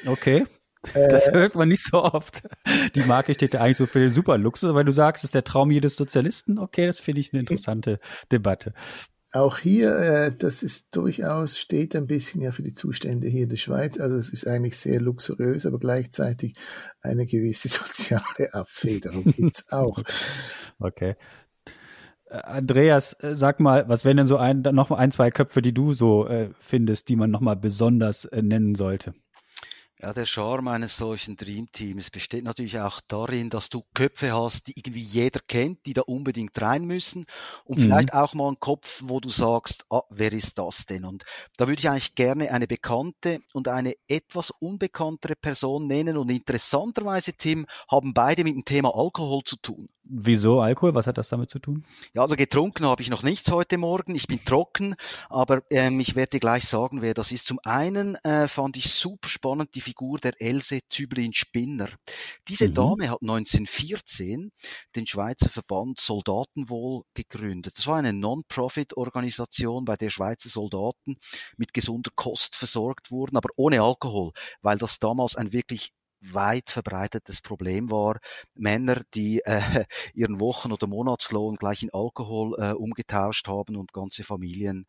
Okay. 0.05 0.45
Das 0.93 1.27
äh, 1.27 1.31
hört 1.31 1.55
man 1.55 1.69
nicht 1.69 1.83
so 1.83 2.03
oft. 2.03 2.43
Die 2.95 3.01
Marke 3.01 3.33
steht 3.33 3.53
ja 3.53 3.61
eigentlich 3.61 3.77
so 3.77 3.85
für 3.85 3.99
den 3.99 4.09
Superluxus, 4.09 4.73
weil 4.73 4.83
du 4.83 4.91
sagst, 4.91 5.23
es 5.23 5.29
ist 5.29 5.35
der 5.35 5.43
Traum 5.45 5.71
jedes 5.71 5.95
Sozialisten. 5.95 6.59
Okay, 6.59 6.85
das 6.85 6.99
finde 6.99 7.21
ich 7.21 7.31
eine 7.31 7.41
interessante 7.41 7.99
Debatte. 8.31 8.73
Auch 9.35 9.57
hier, 9.57 9.95
äh, 9.97 10.31
das 10.31 10.61
ist 10.61 10.95
durchaus, 10.95 11.57
steht 11.57 11.95
ein 11.95 12.05
bisschen 12.05 12.39
ja 12.39 12.51
für 12.51 12.61
die 12.61 12.73
Zustände 12.73 13.27
hier 13.27 13.43
in 13.43 13.49
der 13.49 13.57
Schweiz. 13.57 13.99
Also 13.99 14.15
es 14.15 14.31
ist 14.31 14.45
eigentlich 14.45 14.77
sehr 14.77 15.01
luxuriös, 15.01 15.65
aber 15.65 15.79
gleichzeitig 15.79 16.53
eine 17.01 17.25
gewisse 17.25 17.67
soziale 17.67 18.53
Abfederung 18.53 19.23
gibt's 19.23 19.71
auch. 19.71 19.99
Okay. 20.77 21.15
Äh, 22.25 22.37
Andreas, 22.43 23.13
äh, 23.21 23.35
sag 23.35 23.59
mal, 23.59 23.89
was 23.89 24.05
wären 24.05 24.17
denn 24.17 24.27
so 24.27 24.37
ein, 24.37 24.61
noch 24.61 24.91
ein, 24.91 25.09
zwei 25.09 25.31
Köpfe, 25.31 25.63
die 25.63 25.73
du 25.73 25.93
so 25.93 26.29
findest, 26.59 27.09
die 27.09 27.15
man 27.15 27.31
noch 27.31 27.41
mal 27.41 27.55
besonders 27.55 28.29
nennen 28.31 28.75
sollte? 28.75 29.15
Ja, 30.03 30.11
der 30.11 30.25
Charme 30.25 30.67
eines 30.67 30.97
solchen 30.97 31.37
Dreamteams 31.37 32.11
besteht 32.11 32.43
natürlich 32.43 32.77
auch 32.77 32.99
darin, 33.07 33.49
dass 33.49 33.69
du 33.69 33.83
Köpfe 33.93 34.33
hast, 34.33 34.67
die 34.67 34.73
irgendwie 34.75 34.99
jeder 34.99 35.39
kennt, 35.39 35.85
die 35.85 35.93
da 35.93 36.01
unbedingt 36.01 36.61
rein 36.61 36.83
müssen 36.83 37.25
und 37.63 37.77
mhm. 37.79 37.83
vielleicht 37.83 38.13
auch 38.13 38.33
mal 38.33 38.47
einen 38.47 38.59
Kopf, 38.59 39.01
wo 39.05 39.21
du 39.21 39.29
sagst, 39.29 39.85
ah, 39.89 40.01
wer 40.09 40.33
ist 40.33 40.57
das 40.57 40.85
denn? 40.87 41.05
Und 41.05 41.23
da 41.55 41.69
würde 41.69 41.79
ich 41.79 41.89
eigentlich 41.89 42.15
gerne 42.15 42.51
eine 42.51 42.67
bekannte 42.67 43.39
und 43.53 43.69
eine 43.69 43.95
etwas 44.09 44.51
unbekanntere 44.51 45.37
Person 45.37 45.87
nennen 45.87 46.17
und 46.17 46.29
interessanterweise, 46.29 47.31
Tim, 47.31 47.65
haben 47.89 48.13
beide 48.13 48.43
mit 48.43 48.55
dem 48.55 48.65
Thema 48.65 48.93
Alkohol 48.93 49.43
zu 49.45 49.55
tun. 49.55 49.87
Wieso 50.05 50.59
Alkohol? 50.59 50.93
Was 50.95 51.07
hat 51.07 51.17
das 51.17 51.29
damit 51.29 51.49
zu 51.49 51.59
tun? 51.59 51.85
Ja, 52.13 52.23
also 52.23 52.35
getrunken 52.35 52.85
habe 52.85 53.01
ich 53.01 53.09
noch 53.09 53.23
nichts 53.23 53.49
heute 53.51 53.77
Morgen. 53.77 54.15
Ich 54.15 54.27
bin 54.27 54.43
trocken, 54.43 54.95
aber 55.29 55.63
ähm, 55.69 55.99
ich 56.01 56.15
werde 56.15 56.31
dir 56.31 56.39
gleich 56.41 56.65
sagen, 56.65 57.01
wer 57.01 57.13
das 57.13 57.31
ist. 57.31 57.47
Zum 57.47 57.59
einen 57.63 58.15
äh, 58.23 58.49
fand 58.49 58.75
ich 58.75 58.91
super 58.91 59.29
spannend 59.29 59.75
die 59.75 59.81
Figur 59.81 60.19
der 60.19 60.33
Else 60.39 60.79
Züblin-Spinner. 60.89 61.87
Diese 62.49 62.67
mhm. 62.67 62.73
Dame 62.73 63.09
hat 63.09 63.21
1914 63.21 64.51
den 64.95 65.07
Schweizer 65.07 65.49
Verband 65.49 66.01
Soldatenwohl 66.01 67.03
gegründet. 67.13 67.77
Das 67.77 67.87
war 67.87 67.97
eine 67.97 68.11
Non-Profit-Organisation, 68.11 69.85
bei 69.85 69.95
der 69.95 70.09
Schweizer 70.09 70.49
Soldaten 70.49 71.15
mit 71.55 71.73
gesunder 71.73 72.11
Kost 72.13 72.57
versorgt 72.57 73.09
wurden, 73.09 73.37
aber 73.37 73.49
ohne 73.55 73.81
Alkohol, 73.81 74.31
weil 74.61 74.77
das 74.77 74.99
damals 74.99 75.37
ein 75.37 75.53
wirklich 75.53 75.93
weit 76.31 76.69
verbreitetes 76.69 77.41
Problem 77.41 77.91
war. 77.91 78.19
Männer, 78.55 79.01
die 79.13 79.41
äh, 79.45 79.85
ihren 80.13 80.39
Wochen- 80.39 80.71
oder 80.71 80.87
Monatslohn 80.87 81.55
gleich 81.55 81.83
in 81.83 81.93
Alkohol 81.93 82.55
äh, 82.59 82.71
umgetauscht 82.73 83.47
haben 83.47 83.75
und 83.75 83.93
ganze 83.93 84.23
Familien 84.23 84.85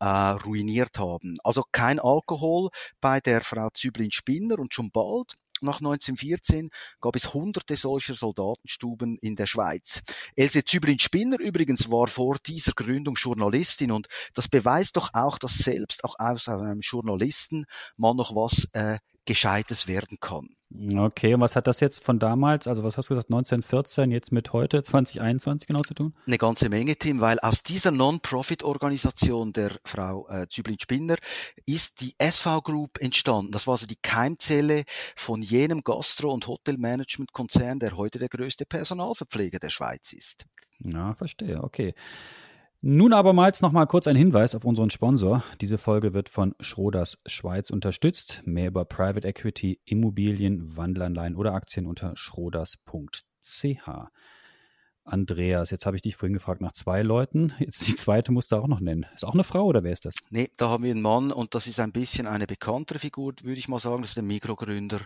äh, 0.00 0.06
ruiniert 0.06 0.98
haben. 0.98 1.38
Also 1.44 1.62
kein 1.72 1.98
Alkohol 1.98 2.70
bei 3.00 3.20
der 3.20 3.40
Frau 3.42 3.70
Züblin-Spinner 3.70 4.58
und 4.58 4.74
schon 4.74 4.90
bald 4.90 5.34
nach 5.60 5.78
1914 5.78 6.70
gab 7.00 7.16
es 7.16 7.32
hunderte 7.32 7.76
solcher 7.76 8.14
Soldatenstuben 8.14 9.16
in 9.18 9.36
der 9.36 9.46
Schweiz. 9.46 10.02
Else 10.36 10.64
Züblin-Spinner 10.64 11.38
übrigens 11.40 11.90
war 11.90 12.06
vor 12.06 12.36
dieser 12.44 12.72
Gründung 12.72 13.14
Journalistin 13.14 13.90
und 13.90 14.08
das 14.34 14.48
beweist 14.48 14.96
doch 14.96 15.10
auch, 15.14 15.38
dass 15.38 15.54
selbst 15.54 16.04
auch 16.04 16.16
aus 16.18 16.48
einem 16.48 16.80
Journalisten 16.80 17.64
man 17.96 18.16
noch 18.16 18.34
was 18.34 18.68
äh, 18.72 18.98
Gescheites 19.24 19.88
werden 19.88 20.18
kann. 20.20 20.48
Okay, 20.96 21.34
und 21.34 21.40
was 21.40 21.54
hat 21.54 21.68
das 21.68 21.78
jetzt 21.78 22.02
von 22.02 22.18
damals, 22.18 22.66
also 22.66 22.82
was 22.82 22.96
hast 22.96 23.08
du 23.08 23.14
gesagt, 23.14 23.30
1914, 23.30 24.10
jetzt 24.10 24.32
mit 24.32 24.52
heute, 24.52 24.82
2021 24.82 25.68
genau 25.68 25.82
zu 25.82 25.94
tun? 25.94 26.14
Eine 26.26 26.38
ganze 26.38 26.68
Menge, 26.68 26.96
Tim, 26.96 27.20
weil 27.20 27.38
aus 27.38 27.62
dieser 27.62 27.92
Non-Profit-Organisation 27.92 29.52
der 29.52 29.70
Frau 29.84 30.28
äh, 30.28 30.48
Züblin-Spinner 30.48 31.16
ist 31.64 32.00
die 32.00 32.14
SV 32.18 32.62
Group 32.62 33.00
entstanden. 33.00 33.52
Das 33.52 33.68
war 33.68 33.74
also 33.74 33.86
die 33.86 33.98
Keimzelle 34.02 34.84
von 35.14 35.42
jenem 35.42 35.82
Gastro- 35.82 36.32
und 36.32 36.48
Hotelmanagement-Konzern, 36.48 37.78
der 37.78 37.96
heute 37.96 38.18
der 38.18 38.28
größte 38.28 38.66
Personalverpfleger 38.66 39.60
der 39.60 39.70
Schweiz 39.70 40.12
ist. 40.12 40.46
Ja, 40.80 41.14
verstehe, 41.14 41.62
okay. 41.62 41.94
Nun 42.86 43.14
abermals 43.14 43.62
nochmal 43.62 43.86
kurz 43.86 44.06
ein 44.08 44.14
Hinweis 44.14 44.54
auf 44.54 44.66
unseren 44.66 44.90
Sponsor. 44.90 45.42
Diese 45.62 45.78
Folge 45.78 46.12
wird 46.12 46.28
von 46.28 46.54
Schroders 46.60 47.16
Schweiz 47.24 47.70
unterstützt. 47.70 48.42
Mehr 48.44 48.68
über 48.68 48.84
Private 48.84 49.26
Equity, 49.26 49.80
Immobilien, 49.86 50.76
Wandelanleihen 50.76 51.34
oder 51.34 51.54
Aktien 51.54 51.86
unter 51.86 52.14
schroders.ch. 52.14 53.88
Andreas, 55.02 55.70
jetzt 55.70 55.86
habe 55.86 55.96
ich 55.96 56.02
dich 56.02 56.16
vorhin 56.16 56.34
gefragt 56.34 56.60
nach 56.60 56.72
zwei 56.72 57.00
Leuten. 57.00 57.54
Jetzt 57.58 57.86
die 57.86 57.96
zweite 57.96 58.32
musst 58.32 58.52
du 58.52 58.56
auch 58.56 58.68
noch 58.68 58.80
nennen. 58.80 59.06
Ist 59.14 59.24
auch 59.24 59.32
eine 59.32 59.44
Frau 59.44 59.64
oder 59.64 59.82
wer 59.82 59.92
ist 59.92 60.04
das? 60.04 60.16
Nee, 60.28 60.50
da 60.58 60.68
haben 60.68 60.84
wir 60.84 60.90
einen 60.90 61.00
Mann 61.00 61.32
und 61.32 61.54
das 61.54 61.66
ist 61.66 61.80
ein 61.80 61.92
bisschen 61.92 62.26
eine 62.26 62.46
bekanntere 62.46 62.98
Figur, 62.98 63.32
würde 63.44 63.58
ich 63.58 63.68
mal 63.68 63.78
sagen. 63.78 64.02
Das 64.02 64.10
ist 64.10 64.16
der 64.16 64.24
Mikrogründer 64.24 65.00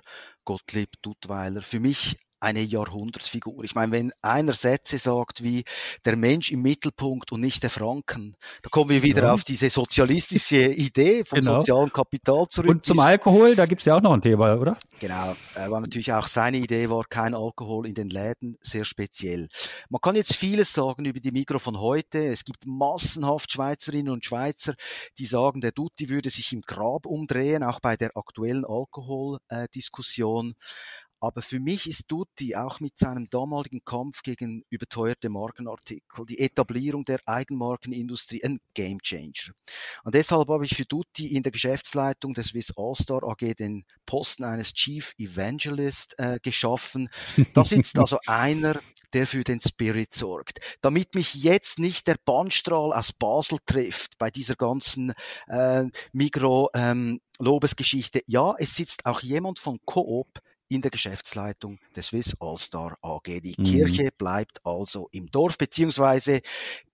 Gottlieb 0.45 1.01
Duttweiler. 1.03 1.63
Für 1.63 1.79
mich 1.79 2.17
eine 2.41 2.61
Jahrhundertsfigur. 2.61 3.65
Ich 3.65 3.75
meine, 3.75 3.93
wenn 3.93 4.13
einer 4.23 4.55
Sätze 4.55 4.99
sagt 4.99 5.43
wie 5.43 5.65
der 6.05 6.17
Mensch 6.17 6.51
im 6.51 6.63
Mittelpunkt 6.63 7.33
und 7.33 7.41
nicht 7.41 7.63
der 7.63 7.71
Franken, 7.71 8.37
da 8.63 8.69
kommen 8.71 8.91
wir 8.91 9.03
wieder 9.03 9.25
ja. 9.25 9.33
auf 9.33 9.45
diese 9.45 9.71
sozialistische 9.71 10.67
Idee 10.73 11.25
vom 11.25 11.41
genau. 11.41 11.55
sozialen 11.55 11.93
Kapital 11.93 12.47
zurück. 12.49 12.71
Und 12.71 12.87
zum 12.87 13.01
Alkohol, 13.01 13.57
da 13.57 13.67
gibt's 13.67 13.85
ja 13.85 13.97
auch 13.97 14.03
noch 14.03 14.13
ein 14.13 14.23
Thema, 14.23 14.57
oder? 14.57 14.79
Genau, 15.01 15.37
äh, 15.55 15.71
war 15.71 15.81
natürlich 15.81 16.13
auch 16.13 16.27
seine 16.27 16.59
Idee, 16.59 16.89
war 16.91 17.05
kein 17.05 17.35
Alkohol 17.35 17.87
in 17.87 17.95
den 17.95 18.11
Läden, 18.11 18.57
sehr 18.61 18.85
speziell. 18.85 19.49
Man 19.89 20.01
kann 20.01 20.17
jetzt 20.17 20.35
vieles 20.35 20.73
sagen 20.73 21.05
über 21.05 21.21
die 21.21 21.33
Mikro 21.33 21.59
von 21.59 21.79
heute. 21.79 22.27
Es 22.27 22.45
gibt 22.45 22.67
massenhaft 22.67 23.53
Schweizerinnen 23.53 24.13
und 24.13 24.25
Schweizer, 24.25 24.75
die 25.19 25.27
sagen, 25.27 25.61
der 25.61 25.73
Dutti 25.73 26.09
würde 26.09 26.31
sich 26.31 26.53
im 26.53 26.63
Grab 26.63 27.07
umdrehen, 27.07 27.63
auch 27.63 27.81
bei 27.81 27.97
der 27.97 28.17
aktuellen 28.17 28.65
Alkoholdiskussion. 28.65 30.55
Aber 31.21 31.43
für 31.43 31.61
mich 31.61 31.89
ist 31.89 32.05
Dutti 32.09 32.55
auch 32.55 32.81
mit 32.81 32.99
seinem 32.99 33.29
damaligen 33.31 33.85
Kampf 33.85 34.23
gegen 34.23 34.65
überteuerte 34.71 35.29
Markenartikel, 35.29 36.27
die 36.27 36.39
Etablierung 36.39 37.05
der 37.05 37.21
Eigenmarkenindustrie 37.27 38.45
ein 38.45 38.61
Gamechanger. 38.75 39.53
Und 40.05 40.15
deshalb 40.15 40.49
habe 40.49 40.65
ich 40.65 40.77
für 40.77 40.85
Dutti 40.85 41.35
in 41.35 41.43
der 41.43 41.53
Geschäftsleitung 41.53 42.35
des 42.35 42.49
Swiss 42.49 42.73
All-Star 42.77 43.23
AG 43.25 43.55
den 43.59 43.85
Posten 44.07 44.45
eines 44.45 44.73
Chief 44.73 45.15
Evangelist 45.19 46.15
äh, 46.19 46.39
geschaffen. 46.43 47.09
Da 47.55 47.65
sitzt 47.65 47.99
also 47.99 48.19
einer, 48.27 48.81
der 49.13 49.27
für 49.27 49.45
den 49.45 49.61
Spirit 49.61 50.15
sorgt. 50.15 50.59
Damit 50.81 51.15
mich 51.15 51.35
jetzt 51.35 51.79
nicht 51.79 52.07
der 52.07 52.17
Bandstrahl 52.25 52.93
aus 52.93 53.13
Basel 53.13 53.59
trifft 53.65 54.19
bei 54.19 54.31
dieser 54.31 54.55
ganzen 54.55 55.13
äh, 55.49 55.85
Migro 56.13 56.71
ähm, 56.75 57.21
Lobesgeschichte. 57.39 58.23
Ja, 58.27 58.55
es 58.59 58.75
sitzt 58.75 59.07
auch 59.07 59.21
jemand 59.21 59.59
von 59.59 59.79
Coop, 59.85 60.41
in 60.69 60.83
der 60.83 60.91
Geschäftsleitung 60.91 61.79
des 61.97 62.07
Swiss 62.07 62.37
All-Star 62.41 62.97
AG. 63.03 63.25
Die 63.25 63.55
mhm. 63.59 63.65
Kirche 63.65 64.11
bleibt 64.17 64.65
also 64.65 65.09
im 65.13 65.31
Dorf, 65.31 65.59
beziehungsweise 65.59 66.41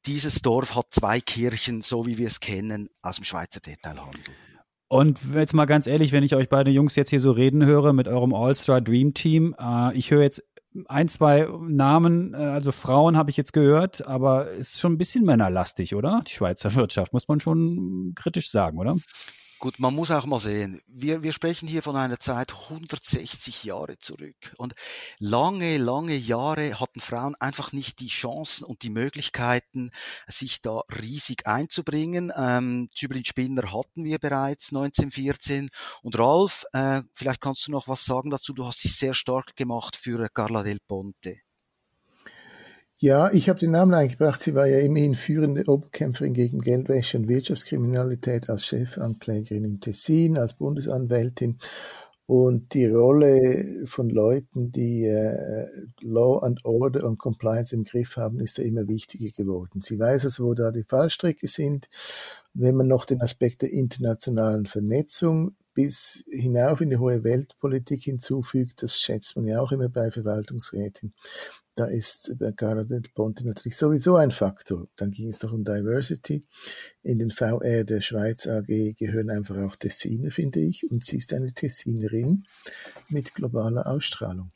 dieses 0.07 0.43
Dorf 0.43 0.75
hat 0.75 0.87
zwei 0.91 1.21
Kirchen, 1.21 1.83
so 1.83 2.07
wie 2.07 2.19
wir 2.19 2.27
es 2.27 2.41
kennen, 2.41 2.91
aus 3.03 3.17
dem 3.17 3.25
Schweizer 3.25 3.61
Detailhandel. 3.61 4.21
Und 4.89 5.19
jetzt 5.35 5.55
mal 5.55 5.65
ganz 5.65 5.87
ehrlich, 5.87 6.13
wenn 6.13 6.23
ich 6.23 6.35
euch 6.35 6.49
beide 6.49 6.71
Jungs 6.71 6.95
jetzt 6.95 7.11
hier 7.11 7.21
so 7.21 7.33
reden 7.33 7.65
höre 7.65 7.93
mit 7.93 8.07
eurem 8.07 8.33
All-Star 8.35 8.81
Dream 8.81 9.15
Team, 9.15 9.57
äh, 9.59 9.97
ich 9.97 10.11
höre 10.11 10.23
jetzt 10.23 10.43
ein, 10.87 11.09
zwei 11.09 11.49
Namen, 11.67 12.35
äh, 12.35 12.37
also 12.37 12.73
Frauen 12.73 13.17
habe 13.17 13.31
ich 13.31 13.37
jetzt 13.37 13.53
gehört, 13.53 14.07
aber 14.07 14.51
ist 14.53 14.79
schon 14.79 14.93
ein 14.93 14.99
bisschen 14.99 15.25
männerlastig, 15.25 15.95
oder? 15.95 16.23
Die 16.27 16.33
Schweizer 16.33 16.75
Wirtschaft, 16.75 17.13
muss 17.13 17.29
man 17.29 17.41
schon 17.41 18.13
kritisch 18.15 18.51
sagen, 18.51 18.79
oder? 18.79 18.97
Gut, 19.65 19.79
man 19.79 19.95
muss 19.95 20.11
auch 20.11 20.27
mal 20.27 20.41
sehen, 20.41 20.83
wir, 20.87 21.23
wir 21.23 21.33
sprechen 21.33 21.67
hier 21.67 21.83
von 21.83 21.97
einer 21.97 22.19
Zeit 22.19 22.53
160 22.53 23.65
Jahre 23.65 23.99
zurück. 23.99 24.37
Und 24.59 24.75
lange, 25.19 25.79
lange 25.79 26.15
Jahre 26.15 26.79
hatten 26.81 27.01
Frauen 27.01 27.35
einfach 27.37 27.73
nicht 27.73 28.01
die 28.01 28.09
Chancen 28.09 28.65
und 28.65 28.83
die 28.83 28.91
Möglichkeiten, 28.91 29.91
sich 30.27 30.61
da 30.61 30.83
riesig 31.01 31.47
einzubringen. 31.47 32.31
Ähm, 32.37 32.91
Züblin 32.95 33.25
Spinner 33.25 33.73
hatten 33.73 34.05
wir 34.05 34.19
bereits 34.19 34.69
1914. 34.71 35.71
Und 36.03 36.19
Ralf, 36.19 36.67
äh, 36.75 37.01
vielleicht 37.15 37.41
kannst 37.41 37.67
du 37.67 37.73
noch 37.73 37.89
was 37.89 38.05
sagen 38.05 38.29
dazu. 38.29 38.53
Du 38.53 38.67
hast 38.67 38.85
dich 38.85 38.95
sehr 38.95 39.15
stark 39.15 39.57
gemacht 39.57 39.97
für 39.97 40.29
Carla 40.29 40.63
del 40.63 40.81
Ponte. 40.87 41.39
Ja, 43.05 43.31
ich 43.31 43.51
habe 43.51 43.59
den 43.59 43.73
Namen 43.73 43.93
eingebracht. 43.93 44.41
Sie 44.41 44.55
war 44.55 44.67
ja 44.67 44.79
immerhin 44.79 45.15
führende 45.15 45.65
Oberkämpferin 45.67 46.33
gegen 46.33 46.63
Geldwäsche 46.63 47.19
und 47.19 47.29
Wirtschaftskriminalität 47.29 48.49
als 48.49 48.65
Chefanklägerin 48.65 49.67
im 49.67 49.79
Tessin, 49.79 50.39
als 50.39 50.55
Bundesanwältin. 50.55 51.59
Und 52.25 52.73
die 52.73 52.87
Rolle 52.87 53.85
von 53.85 54.09
Leuten, 54.09 54.73
die 54.73 55.05
äh, 55.05 55.67
Law 56.01 56.39
and 56.39 56.65
Order 56.65 57.05
und 57.05 57.19
Compliance 57.19 57.75
im 57.75 57.85
Griff 57.85 58.17
haben, 58.17 58.41
ist 58.41 58.57
ja 58.57 58.65
immer 58.65 58.89
wichtiger 58.89 59.31
geworden. 59.33 59.83
Sie 59.83 59.99
weiß 59.99 60.25
also, 60.25 60.47
wo 60.47 60.55
da 60.55 60.71
die 60.71 60.85
Fallstricke 60.85 61.47
sind. 61.47 61.91
Wenn 62.55 62.75
man 62.75 62.89
noch 62.89 63.05
den 63.05 63.21
Aspekt 63.21 63.61
der 63.61 63.71
internationalen 63.71 64.65
Vernetzung 64.65 65.57
bis 65.75 66.25
hinauf 66.31 66.81
in 66.81 66.89
die 66.89 66.97
hohe 66.97 67.23
Weltpolitik 67.23 68.05
hinzufügt, 68.05 68.83
das 68.83 68.99
schätzt 68.99 69.37
man 69.37 69.47
ja 69.47 69.61
auch 69.61 69.73
immer 69.73 69.91
bei 69.91 70.11
Verwaltungsräten, 70.11 71.13
da 71.75 71.87
ist 71.87 72.33
Gara 72.57 72.85
del 72.85 73.03
Ponte 73.15 73.47
natürlich 73.47 73.77
sowieso 73.77 74.17
ein 74.17 74.31
Faktor. 74.31 74.87
Dann 74.97 75.11
ging 75.11 75.29
es 75.29 75.39
doch 75.39 75.53
um 75.53 75.65
Diversity. 75.65 76.47
In 77.03 77.19
den 77.19 77.31
VR 77.31 77.85
der 77.85 78.01
Schweiz 78.01 78.47
AG 78.47 78.95
gehören 78.97 79.31
einfach 79.31 79.57
auch 79.57 79.77
Tessiner, 79.77 80.31
finde 80.31 80.61
ich, 80.61 80.89
und 80.91 81.05
sie 81.05 81.17
ist 81.17 81.33
eine 81.33 81.53
Tessinerin 81.53 82.45
mit 83.09 83.35
globaler 83.35 83.87
Ausstrahlung. 83.87 84.53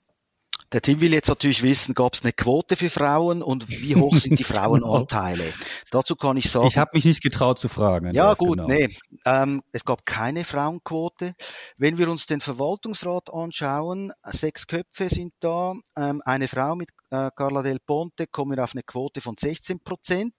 Der 0.72 0.82
Tim 0.82 1.00
will 1.00 1.14
jetzt 1.14 1.28
natürlich 1.28 1.62
wissen, 1.62 1.94
gab 1.94 2.12
es 2.12 2.22
eine 2.22 2.32
Quote 2.32 2.76
für 2.76 2.90
Frauen 2.90 3.42
und 3.42 3.70
wie 3.70 3.96
hoch 3.96 4.16
sind 4.18 4.38
die 4.38 4.44
Frauenanteile? 4.44 5.44
Dazu 5.90 6.14
kann 6.14 6.36
ich 6.36 6.50
sagen. 6.50 6.66
Ich 6.66 6.76
habe 6.76 6.90
mich 6.92 7.06
nicht 7.06 7.22
getraut 7.22 7.58
zu 7.58 7.68
fragen. 7.68 8.12
Ja 8.12 8.34
gut, 8.34 8.58
genau. 8.58 8.68
nee. 8.68 8.88
Ähm, 9.24 9.62
es 9.72 9.86
gab 9.86 10.04
keine 10.04 10.44
Frauenquote. 10.44 11.34
Wenn 11.78 11.96
wir 11.96 12.10
uns 12.10 12.26
den 12.26 12.40
Verwaltungsrat 12.40 13.32
anschauen, 13.32 14.12
sechs 14.24 14.66
Köpfe 14.66 15.08
sind 15.08 15.32
da, 15.40 15.72
ähm, 15.96 16.20
eine 16.26 16.48
Frau 16.48 16.76
mit 16.76 16.90
äh, 17.10 17.30
Carla 17.34 17.62
Del 17.62 17.80
Ponte 17.80 18.26
kommen 18.26 18.58
auf 18.60 18.72
eine 18.74 18.82
Quote 18.82 19.20
von 19.20 19.34
16 19.38 19.80
Prozent. 19.80 20.34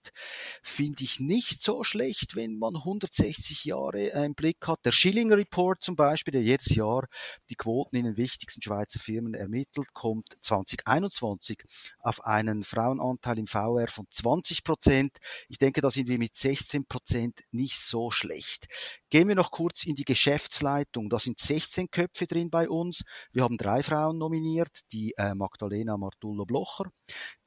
Finde 0.62 1.02
ich 1.02 1.20
nicht 1.20 1.62
so 1.62 1.84
schlecht, 1.84 2.36
wenn 2.36 2.58
man 2.58 2.76
160 2.76 3.64
Jahre 3.64 4.12
äh, 4.12 4.24
im 4.24 4.34
Blick 4.34 4.66
hat. 4.66 4.80
Der 4.84 4.92
Schilling 4.92 5.32
Report 5.32 5.82
zum 5.82 5.96
Beispiel, 5.96 6.32
der 6.32 6.42
jedes 6.42 6.74
Jahr 6.74 7.06
die 7.48 7.56
Quoten 7.56 7.96
in 7.96 8.04
den 8.04 8.16
wichtigsten 8.16 8.62
Schweizer 8.62 9.00
Firmen 9.00 9.34
ermittelt, 9.34 9.92
kommt 9.92 10.36
2021 10.40 11.62
auf 11.98 12.24
einen 12.24 12.62
Frauenanteil 12.62 13.38
im 13.38 13.46
VR 13.46 13.88
von 13.88 14.06
20 14.10 14.64
Prozent. 14.64 15.18
Ich 15.48 15.58
denke, 15.58 15.80
da 15.80 15.90
sind 15.90 16.08
wir 16.08 16.18
mit 16.18 16.36
16 16.36 16.86
Prozent 16.86 17.40
nicht 17.50 17.80
so 17.80 18.10
schlecht. 18.10 18.66
Gehen 19.10 19.28
wir 19.28 19.34
noch 19.34 19.50
kurz 19.50 19.84
in 19.84 19.96
die 19.96 20.04
Geschäftsleitung. 20.04 21.10
Da 21.10 21.18
sind 21.18 21.38
16 21.38 21.90
Köpfe 21.90 22.26
drin 22.26 22.50
bei 22.50 22.68
uns. 22.68 23.02
Wir 23.32 23.42
haben 23.42 23.56
drei 23.56 23.82
Frauen 23.82 24.18
nominiert, 24.18 24.80
die 24.92 25.14
äh, 25.16 25.34
Magdalena 25.34 25.96
Martullo 25.96 26.44
Blocher, 26.60 26.90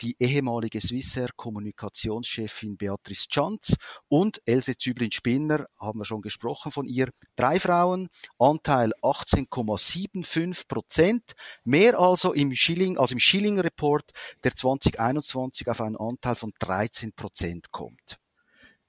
die 0.02 0.16
ehemalige 0.20 0.82
Swissair 0.82 1.30
Kommunikationschefin 1.36 2.78
Beatrice 2.78 3.28
Chanz 3.28 3.76
und 4.08 4.42
Else 4.46 4.76
Züblin-Spinner, 4.76 5.68
haben 5.80 6.00
wir 6.00 6.06
schon 6.06 6.22
gesprochen 6.22 6.72
von 6.72 6.88
ihr. 6.88 7.10
Drei 7.36 7.60
Frauen, 7.60 8.10
Anteil 8.40 8.92
18,75 9.04 10.68
Prozent, 10.68 11.34
mehr 11.64 12.00
also 12.00 12.34
im 12.34 12.54
Schilling, 12.54 12.98
als 12.98 13.12
im 13.12 13.20
Schilling 13.20 13.60
Report, 13.60 14.10
der 14.44 14.56
2021 14.56 15.70
auf 15.70 15.82
einen 15.82 15.98
Anteil 15.98 16.34
von 16.34 16.52
13 16.58 17.14
Prozent 17.14 17.72
kommt. 17.72 18.18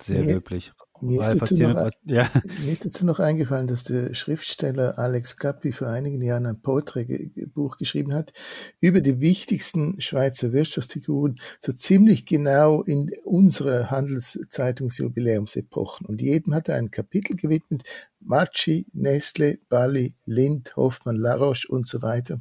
Sehr 0.00 0.24
löblich. 0.24 0.72
Mir 1.00 1.20
ist, 1.20 1.42
dazu 1.42 1.56
noch, 1.56 1.90
ja. 2.04 2.30
mir 2.64 2.72
ist 2.72 2.84
dazu 2.84 3.04
noch 3.04 3.18
eingefallen, 3.18 3.66
dass 3.66 3.82
der 3.82 4.14
Schriftsteller 4.14 4.96
Alex 4.98 5.36
Gappi 5.36 5.72
vor 5.72 5.88
einigen 5.88 6.22
Jahren 6.22 6.46
ein 6.46 6.60
Porträtbuch 6.60 7.78
geschrieben 7.78 8.14
hat 8.14 8.32
über 8.80 9.00
die 9.00 9.18
wichtigsten 9.20 10.00
Schweizer 10.00 10.52
Wirtschaftsfiguren, 10.52 11.40
so 11.58 11.72
ziemlich 11.72 12.26
genau 12.26 12.82
in 12.82 13.10
unserer 13.24 13.90
Handelszeitungsjubiläumsepochen. 13.90 16.06
Und 16.06 16.22
jedem 16.22 16.54
hat 16.54 16.68
er 16.68 16.76
ein 16.76 16.92
Kapitel 16.92 17.34
gewidmet, 17.36 17.82
Matschi, 18.20 18.86
Nestle, 18.92 19.58
Bali, 19.68 20.14
Lind, 20.26 20.76
Hoffmann, 20.76 21.16
Laroche 21.16 21.66
und 21.68 21.86
so 21.86 22.02
weiter. 22.02 22.40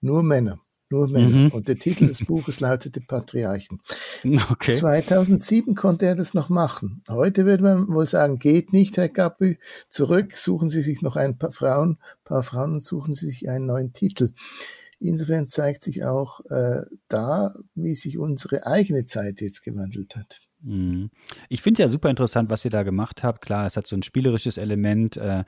Nur 0.00 0.22
Männer. 0.22 0.60
Nur 0.90 1.08
Männer. 1.08 1.36
Mhm. 1.36 1.48
Und 1.48 1.68
der 1.68 1.76
Titel 1.76 2.06
des 2.06 2.24
Buches 2.24 2.60
lautete 2.60 3.00
Patriarchen. 3.00 3.80
Okay. 4.50 4.74
2007 4.74 5.74
konnte 5.74 6.06
er 6.06 6.14
das 6.14 6.34
noch 6.34 6.48
machen. 6.48 7.02
Heute 7.08 7.44
würde 7.44 7.62
man 7.62 7.88
wohl 7.88 8.06
sagen, 8.06 8.36
geht 8.36 8.72
nicht, 8.72 8.96
Herr 8.96 9.08
Gabü. 9.08 9.56
Zurück, 9.88 10.32
suchen 10.32 10.68
Sie 10.68 10.82
sich 10.82 11.02
noch 11.02 11.16
ein 11.16 11.38
paar 11.38 11.52
Frauen, 11.52 11.98
paar 12.24 12.42
Frauen 12.42 12.74
und 12.74 12.84
suchen 12.84 13.12
Sie 13.12 13.26
sich 13.26 13.48
einen 13.48 13.66
neuen 13.66 13.92
Titel. 13.92 14.32
Insofern 15.00 15.46
zeigt 15.46 15.84
sich 15.84 16.04
auch 16.04 16.40
äh, 16.46 16.82
da, 17.08 17.54
wie 17.74 17.94
sich 17.94 18.18
unsere 18.18 18.66
eigene 18.66 19.04
Zeit 19.04 19.40
jetzt 19.40 19.62
gewandelt 19.62 20.16
hat. 20.16 20.40
Mhm. 20.60 21.10
Ich 21.48 21.62
finde 21.62 21.82
es 21.82 21.86
ja 21.86 21.88
super 21.88 22.10
interessant, 22.10 22.50
was 22.50 22.64
ihr 22.64 22.70
da 22.70 22.82
gemacht 22.82 23.22
habt. 23.22 23.40
Klar, 23.40 23.66
es 23.66 23.76
hat 23.76 23.86
so 23.86 23.96
ein 23.96 24.02
spielerisches 24.02 24.56
Element, 24.56 25.16
äh, 25.16 25.44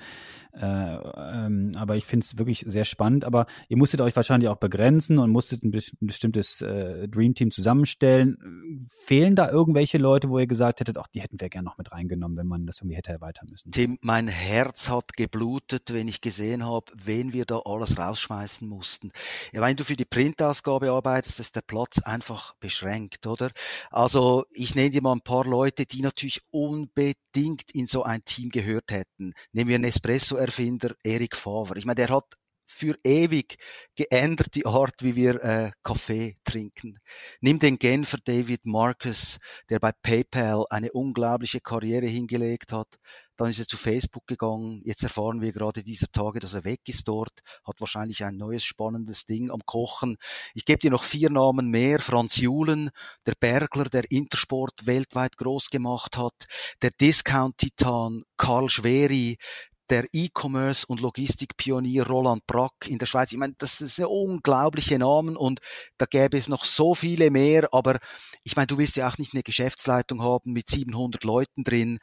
äh, 0.53 0.65
ähm, 0.65 1.73
aber 1.77 1.97
ich 1.97 2.05
finde 2.05 2.25
es 2.25 2.39
wirklich 2.39 2.65
sehr 2.67 2.85
spannend. 2.85 3.25
Aber 3.25 3.47
ihr 3.69 3.77
musstet 3.77 4.01
euch 4.01 4.17
wahrscheinlich 4.17 4.49
auch 4.49 4.57
begrenzen 4.57 5.19
und 5.19 5.31
musstet 5.31 5.63
ein, 5.63 5.71
bestimmtes 5.71 6.61
äh, 6.61 7.09
Dream 7.09 7.35
Team 7.35 7.51
zusammenstellen. 7.51 8.87
Fehlen 8.89 9.37
da 9.37 9.51
irgendwelche 9.51 9.99
Leute, 9.99 10.31
wo 10.31 10.39
ihr 10.39 10.47
gesagt 10.47 10.81
hättet, 10.81 10.99
ach, 10.99 11.07
die 11.09 11.21
hätten 11.21 11.41
wir 11.41 11.49
gerne 11.49 11.67
noch 11.67 11.79
mit 11.79 11.93
reingenommen, 11.93 12.37
wenn 12.37 12.47
man 12.47 12.67
das 12.67 12.81
irgendwie 12.81 12.97
hätte 12.97 13.13
erweitern 13.13 13.49
müssen? 13.51 13.71
Tim, 13.71 13.99
mein 14.03 14.29
Herz 14.29 14.89
hat 14.89 15.13
geblutet, 15.15 15.93
wenn 15.93 16.09
ich 16.09 16.21
gesehen 16.21 16.65
habe, 16.65 16.87
wen 16.95 17.33
wir 17.33 17.45
da 17.45 17.61
alles 17.65 17.99
rausschmeißen 17.99 18.69
mussten. 18.69 19.11
Ja, 19.53 19.61
wenn 19.61 19.77
du 19.77 19.85
für 19.85 19.97
die 19.97 20.05
Printausgabe 20.05 20.91
arbeitest, 20.91 21.41
ist 21.41 21.57
der 21.57 21.63
Platz 21.63 22.01
einfach 22.03 22.55
beschränkt, 22.57 23.27
oder? 23.27 23.51
Also 23.91 24.45
ich 24.51 24.75
nenne 24.75 24.91
dir 24.91 25.03
mal 25.03 25.13
ein 25.13 25.21
paar 25.21 25.45
Leute, 25.45 25.87
die 25.87 26.03
natürlich 26.03 26.41
unbedingt 26.51 27.71
in 27.73 27.87
so 27.87 28.03
ein 28.03 28.25
Team 28.25 28.51
gehört 28.51 28.91
hätten. 28.91 29.33
Nehmen 29.53 29.71
wir 29.71 29.79
Nespresso 29.79 30.37
Erfinder 30.41 30.95
Erik 31.05 31.37
Favre. 31.37 31.79
Ich 31.79 31.85
meine, 31.85 31.97
der 31.97 32.09
hat 32.09 32.37
für 32.71 32.97
ewig 33.05 33.59
geändert 33.97 34.55
die 34.55 34.65
Art, 34.65 35.03
wie 35.03 35.17
wir 35.17 35.43
äh, 35.43 35.71
Kaffee 35.83 36.37
trinken. 36.45 36.99
Nimm 37.41 37.59
den 37.59 37.79
Genfer 37.79 38.19
David 38.25 38.65
Marcus, 38.65 39.39
der 39.69 39.81
bei 39.81 39.93
PayPal 39.93 40.65
eine 40.71 40.93
unglaubliche 40.93 41.61
Karriere 41.61 42.07
hingelegt 42.07 42.73
hat. 42.73 42.89
Dann 43.37 43.51
ist 43.51 43.59
er 43.59 43.67
zu 43.67 43.77
Facebook 43.77 44.27
gegangen. 44.27 44.83
Jetzt 44.85 45.03
erfahren 45.03 45.41
wir 45.41 45.53
gerade 45.53 45.83
dieser 45.83 46.09
Tage, 46.13 46.41
dass 46.41 46.55
er 46.55 46.65
weg 46.65 46.81
ist 46.87 47.09
dort, 47.09 47.33
hat 47.65 47.81
wahrscheinlich 47.81 48.23
ein 48.23 48.37
neues 48.37 48.65
spannendes 48.65 49.25
Ding 49.25 49.51
am 49.51 49.61
Kochen. 49.65 50.17
Ich 50.55 50.65
gebe 50.65 50.79
dir 50.79 50.91
noch 50.91 51.03
vier 51.03 51.31
Namen 51.31 51.69
mehr. 51.69 52.01
Franz 52.01 52.37
Julen, 52.37 52.91
der 53.27 53.33
Bergler, 53.41 53.87
der 53.87 54.11
Intersport 54.11 54.87
weltweit 54.87 55.39
groß 55.39 55.71
gemacht 55.71 56.19
hat, 56.19 56.35
der 56.83 56.91
Discount-Titan 56.91 58.25
Karl 58.37 58.69
Schweri, 58.69 59.39
der 59.91 60.07
E-Commerce 60.13 60.87
und 60.87 61.01
Logistikpionier 61.01 62.07
Roland 62.07 62.47
Brack 62.47 62.87
in 62.87 62.99
der 62.99 63.07
Schweiz. 63.07 63.33
Ich 63.33 63.39
meine, 63.39 63.55
das 63.59 63.79
sind 63.79 64.07
unglaubliche 64.07 64.99
Namen 64.99 65.37
und 65.37 65.61
da 65.99 66.07
gäbe 66.07 66.39
es 66.39 66.49
noch 66.49 66.65
so 66.65 66.95
viele 66.95 67.31
mehr, 67.31 67.69
aber 67.73 67.99
ich 68.45 68.57
meine, 68.57 68.69
du 68.69 68.79
willst 68.79 68.97
ja 68.97 69.09
auch 69.09 69.19
nicht 69.19 69.35
eine 69.35 69.43
Geschäftsleitung 69.43 70.23
haben 70.23 70.53
mit 70.53 70.69
700 70.71 71.25
Leuten 71.25 71.65
drin. 71.65 71.99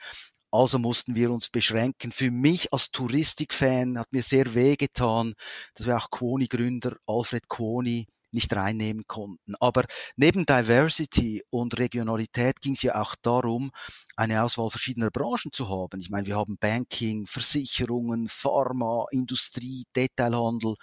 Also 0.52 0.80
mussten 0.80 1.16
wir 1.16 1.32
uns 1.32 1.50
beschränken. 1.50 2.12
Für 2.12 2.32
mich 2.32 2.72
als 2.74 2.92
Touristikfan 2.92 3.98
hat 3.98 4.12
mir 4.12 4.24
sehr 4.24 4.54
wehgetan, 4.54 5.34
dass 5.76 5.88
wir 5.88 5.98
auch 5.98 6.10
Quoni-Gründer 6.10 6.98
Alfred 7.06 7.48
Quoni 7.50 8.08
nicht 8.32 8.56
reinnehmen 8.56 9.06
konnten. 9.08 9.56
Aber 9.60 9.86
neben 10.16 10.46
Diversity 10.46 11.44
und 11.50 11.78
Regionalität 11.80 12.62
ging 12.62 12.74
es 12.74 12.82
ja 12.82 13.02
auch 13.02 13.16
darum, 13.22 13.72
eine 14.16 14.44
Auswahl 14.44 14.70
verschiedener 14.70 15.12
Branchen 15.12 15.52
zu 15.52 15.70
haben. 15.70 16.00
Ich 16.00 16.10
meine, 16.10 16.28
wir 16.28 16.36
haben 16.36 16.58
Banking, 16.58 17.26
Versicherungen, 17.26 18.28
Pharma, 18.28 19.06
Industrie, 19.12 19.86
Detailhandel. 19.96 20.76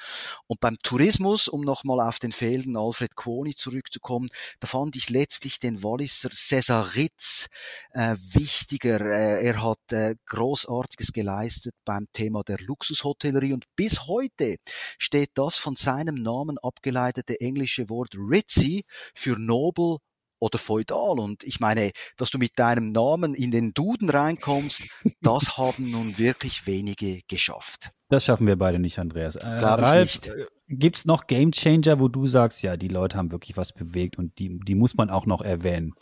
Und 0.46 0.60
beim 0.60 0.78
Tourismus, 0.82 1.48
um 1.48 1.62
nochmal 1.62 2.00
auf 2.00 2.18
den 2.18 2.32
fehlenden 2.32 2.76
Alfred 2.76 3.16
Quoni 3.16 3.54
zurückzukommen, 3.54 4.28
da 4.60 4.68
fand 4.68 4.96
ich 4.96 5.10
letztlich 5.10 5.58
den 5.58 5.82
Walliser 5.82 6.30
Cesar 6.30 6.94
Ritz 6.94 7.48
äh, 7.90 8.16
wichtiger. 8.18 9.00
Äh, 9.00 9.44
er 9.44 9.62
hat 9.62 9.92
äh, 9.92 10.14
Großartiges 10.26 11.12
geleistet 11.12 11.74
beim 11.84 12.06
Thema 12.12 12.42
der 12.42 12.58
Luxushotellerie 12.60 13.52
und 13.52 13.66
bis 13.76 14.06
heute 14.06 14.56
steht 14.98 15.30
das 15.34 15.58
von 15.58 15.76
seinem 15.76 16.16
Namen 16.16 16.58
abgeleitete 16.58 17.34
englische 17.41 17.88
Wort 17.88 18.14
ritzy 18.17 18.85
für 19.14 19.38
nobel 19.38 19.99
oder 20.38 20.59
feudal. 20.59 21.19
Und 21.19 21.43
ich 21.45 21.61
meine, 21.61 21.91
dass 22.16 22.31
du 22.31 22.38
mit 22.38 22.59
deinem 22.59 22.92
Namen 22.92 23.35
in 23.35 23.51
den 23.51 23.73
Duden 23.73 24.11
reinkommst, 24.11 24.83
das 25.20 25.57
haben 25.59 25.90
nun 25.90 26.18
wirklich 26.18 26.66
wenige 26.66 27.20
geschafft. 27.29 27.90
Das 28.09 28.25
schaffen 28.25 28.47
wir 28.47 28.57
beide 28.57 28.79
nicht, 28.79 28.99
Andreas. 28.99 29.37
Äh, 29.37 29.49
Ralf, 29.49 30.03
nicht. 30.03 30.29
Äh, 30.29 30.47
Gibt 30.68 30.99
es 30.99 31.05
noch 31.05 31.27
Gamechanger, 31.27 32.01
wo 32.01 32.09
du 32.09 32.27
sagst, 32.27 32.62
ja, 32.62 32.77
die 32.77 32.88
Leute 32.88 33.16
haben 33.16 33.31
wirklich 33.31 33.57
was 33.57 33.73
bewegt 33.73 34.18
und 34.18 34.38
die, 34.38 34.59
die 34.61 34.75
muss 34.75 34.94
man 34.94 35.11
auch 35.11 35.27
noch 35.27 35.42
erwähnen? 35.42 35.94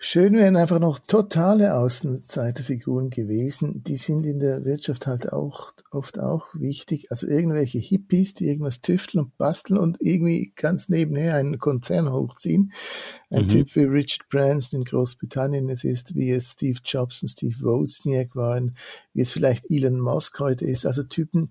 Schön 0.00 0.34
wären 0.34 0.54
einfach 0.54 0.78
noch 0.78 1.00
totale 1.00 1.74
Außenseiterfiguren 1.74 3.10
gewesen. 3.10 3.82
Die 3.82 3.96
sind 3.96 4.26
in 4.26 4.38
der 4.38 4.64
Wirtschaft 4.64 5.08
halt 5.08 5.32
auch 5.32 5.72
oft 5.90 6.20
auch 6.20 6.46
wichtig. 6.54 7.10
Also 7.10 7.26
irgendwelche 7.26 7.80
Hippies, 7.80 8.34
die 8.34 8.46
irgendwas 8.46 8.80
tüfteln 8.80 9.24
und 9.24 9.36
basteln 9.36 9.76
und 9.76 9.96
irgendwie 9.98 10.52
ganz 10.54 10.88
nebenher 10.88 11.34
einen 11.34 11.58
Konzern 11.58 12.12
hochziehen. 12.12 12.70
Ein 13.28 13.46
mhm. 13.46 13.48
Typ 13.48 13.74
wie 13.74 13.82
Richard 13.82 14.28
Branson 14.28 14.80
in 14.80 14.84
Großbritannien 14.84 15.68
es 15.68 15.82
ist, 15.82 16.14
wie 16.14 16.30
es 16.30 16.52
Steve 16.52 16.78
Jobs 16.84 17.20
und 17.22 17.28
Steve 17.28 17.60
Wozniak 17.60 18.36
waren, 18.36 18.76
wie 19.14 19.22
es 19.22 19.32
vielleicht 19.32 19.68
Elon 19.68 19.98
Musk 19.98 20.38
heute 20.38 20.64
ist. 20.64 20.86
Also 20.86 21.02
Typen, 21.02 21.50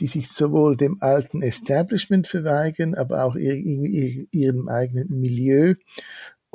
die 0.00 0.06
sich 0.06 0.28
sowohl 0.28 0.76
dem 0.76 0.98
alten 1.00 1.40
Establishment 1.40 2.26
verweigern, 2.26 2.94
aber 2.94 3.24
auch 3.24 3.36
irgendwie 3.36 4.28
ihrem 4.32 4.68
eigenen 4.68 5.18
Milieu 5.18 5.76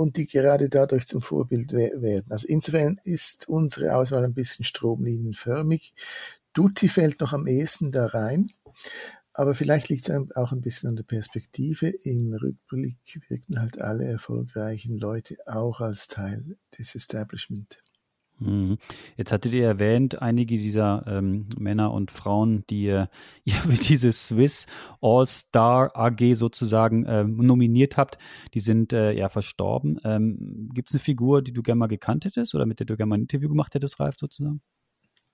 und 0.01 0.17
die 0.17 0.25
gerade 0.25 0.67
dadurch 0.69 1.07
zum 1.07 1.21
Vorbild 1.21 1.71
werden. 1.73 2.31
Also 2.31 2.47
insofern 2.47 2.99
ist 3.03 3.47
unsere 3.47 3.95
Auswahl 3.95 4.25
ein 4.25 4.33
bisschen 4.33 4.65
stromlinienförmig. 4.65 5.93
Dutti 6.53 6.87
fällt 6.87 7.21
noch 7.21 7.33
am 7.33 7.47
ehesten 7.47 7.91
da 7.91 8.07
rein. 8.07 8.51
Aber 9.33 9.55
vielleicht 9.55 9.89
liegt 9.89 10.09
es 10.09 10.35
auch 10.35 10.51
ein 10.51 10.61
bisschen 10.61 10.89
an 10.89 10.95
der 10.97 11.03
Perspektive. 11.03 11.87
Im 11.87 12.33
Rückblick 12.33 12.97
wirken 13.29 13.59
halt 13.59 13.79
alle 13.79 14.05
erfolgreichen 14.05 14.97
Leute 14.97 15.37
auch 15.45 15.79
als 15.79 16.07
Teil 16.07 16.57
des 16.77 16.95
Establishment. 16.95 17.77
Mhm. 18.41 18.77
Jetzt 19.17 19.31
hattet 19.31 19.53
ihr 19.53 19.65
erwähnt, 19.65 20.21
einige 20.21 20.57
dieser 20.57 21.05
ähm, 21.07 21.47
Männer 21.57 21.93
und 21.93 22.09
Frauen, 22.09 22.65
die 22.69 22.87
äh, 22.87 23.07
ihr 23.43 23.53
für 23.53 23.77
diese 23.77 24.11
Swiss 24.11 24.65
All-Star 24.99 25.95
AG 25.95 26.33
sozusagen 26.33 27.05
ähm, 27.07 27.37
nominiert 27.37 27.97
habt, 27.97 28.17
die 28.53 28.59
sind 28.59 28.93
äh, 28.93 29.11
ja 29.13 29.29
verstorben. 29.29 29.99
Ähm, 30.03 30.69
Gibt 30.73 30.89
es 30.89 30.95
eine 30.95 31.01
Figur, 31.01 31.41
die 31.43 31.53
du 31.53 31.61
gerne 31.61 31.79
mal 31.79 31.87
gekannt 31.87 32.25
hättest 32.25 32.55
oder 32.55 32.65
mit 32.65 32.79
der 32.79 32.87
du 32.87 32.97
gerne 32.97 33.09
mal 33.09 33.17
ein 33.17 33.21
Interview 33.21 33.49
gemacht 33.49 33.75
hättest, 33.75 33.99
Ralf, 33.99 34.15
sozusagen? 34.19 34.61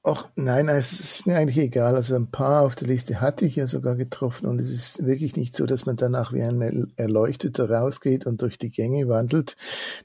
Ach 0.09 0.29
nein, 0.37 0.69
es 0.69 1.01
ist 1.01 1.27
mir 1.27 1.35
eigentlich 1.35 1.57
egal. 1.57 1.95
Also 1.95 2.15
ein 2.15 2.31
paar 2.31 2.61
auf 2.61 2.75
der 2.75 2.87
Liste 2.87 3.19
hatte 3.19 3.43
ich 3.43 3.57
ja 3.57 3.67
sogar 3.67 3.97
getroffen 3.97 4.47
und 4.47 4.57
es 4.61 4.69
ist 4.69 5.05
wirklich 5.05 5.35
nicht 5.35 5.53
so, 5.53 5.65
dass 5.65 5.85
man 5.85 5.97
danach 5.97 6.31
wie 6.31 6.41
ein 6.41 6.93
Erleuchteter 6.95 7.69
rausgeht 7.69 8.25
und 8.25 8.41
durch 8.41 8.57
die 8.57 8.71
Gänge 8.71 9.09
wandelt. 9.09 9.57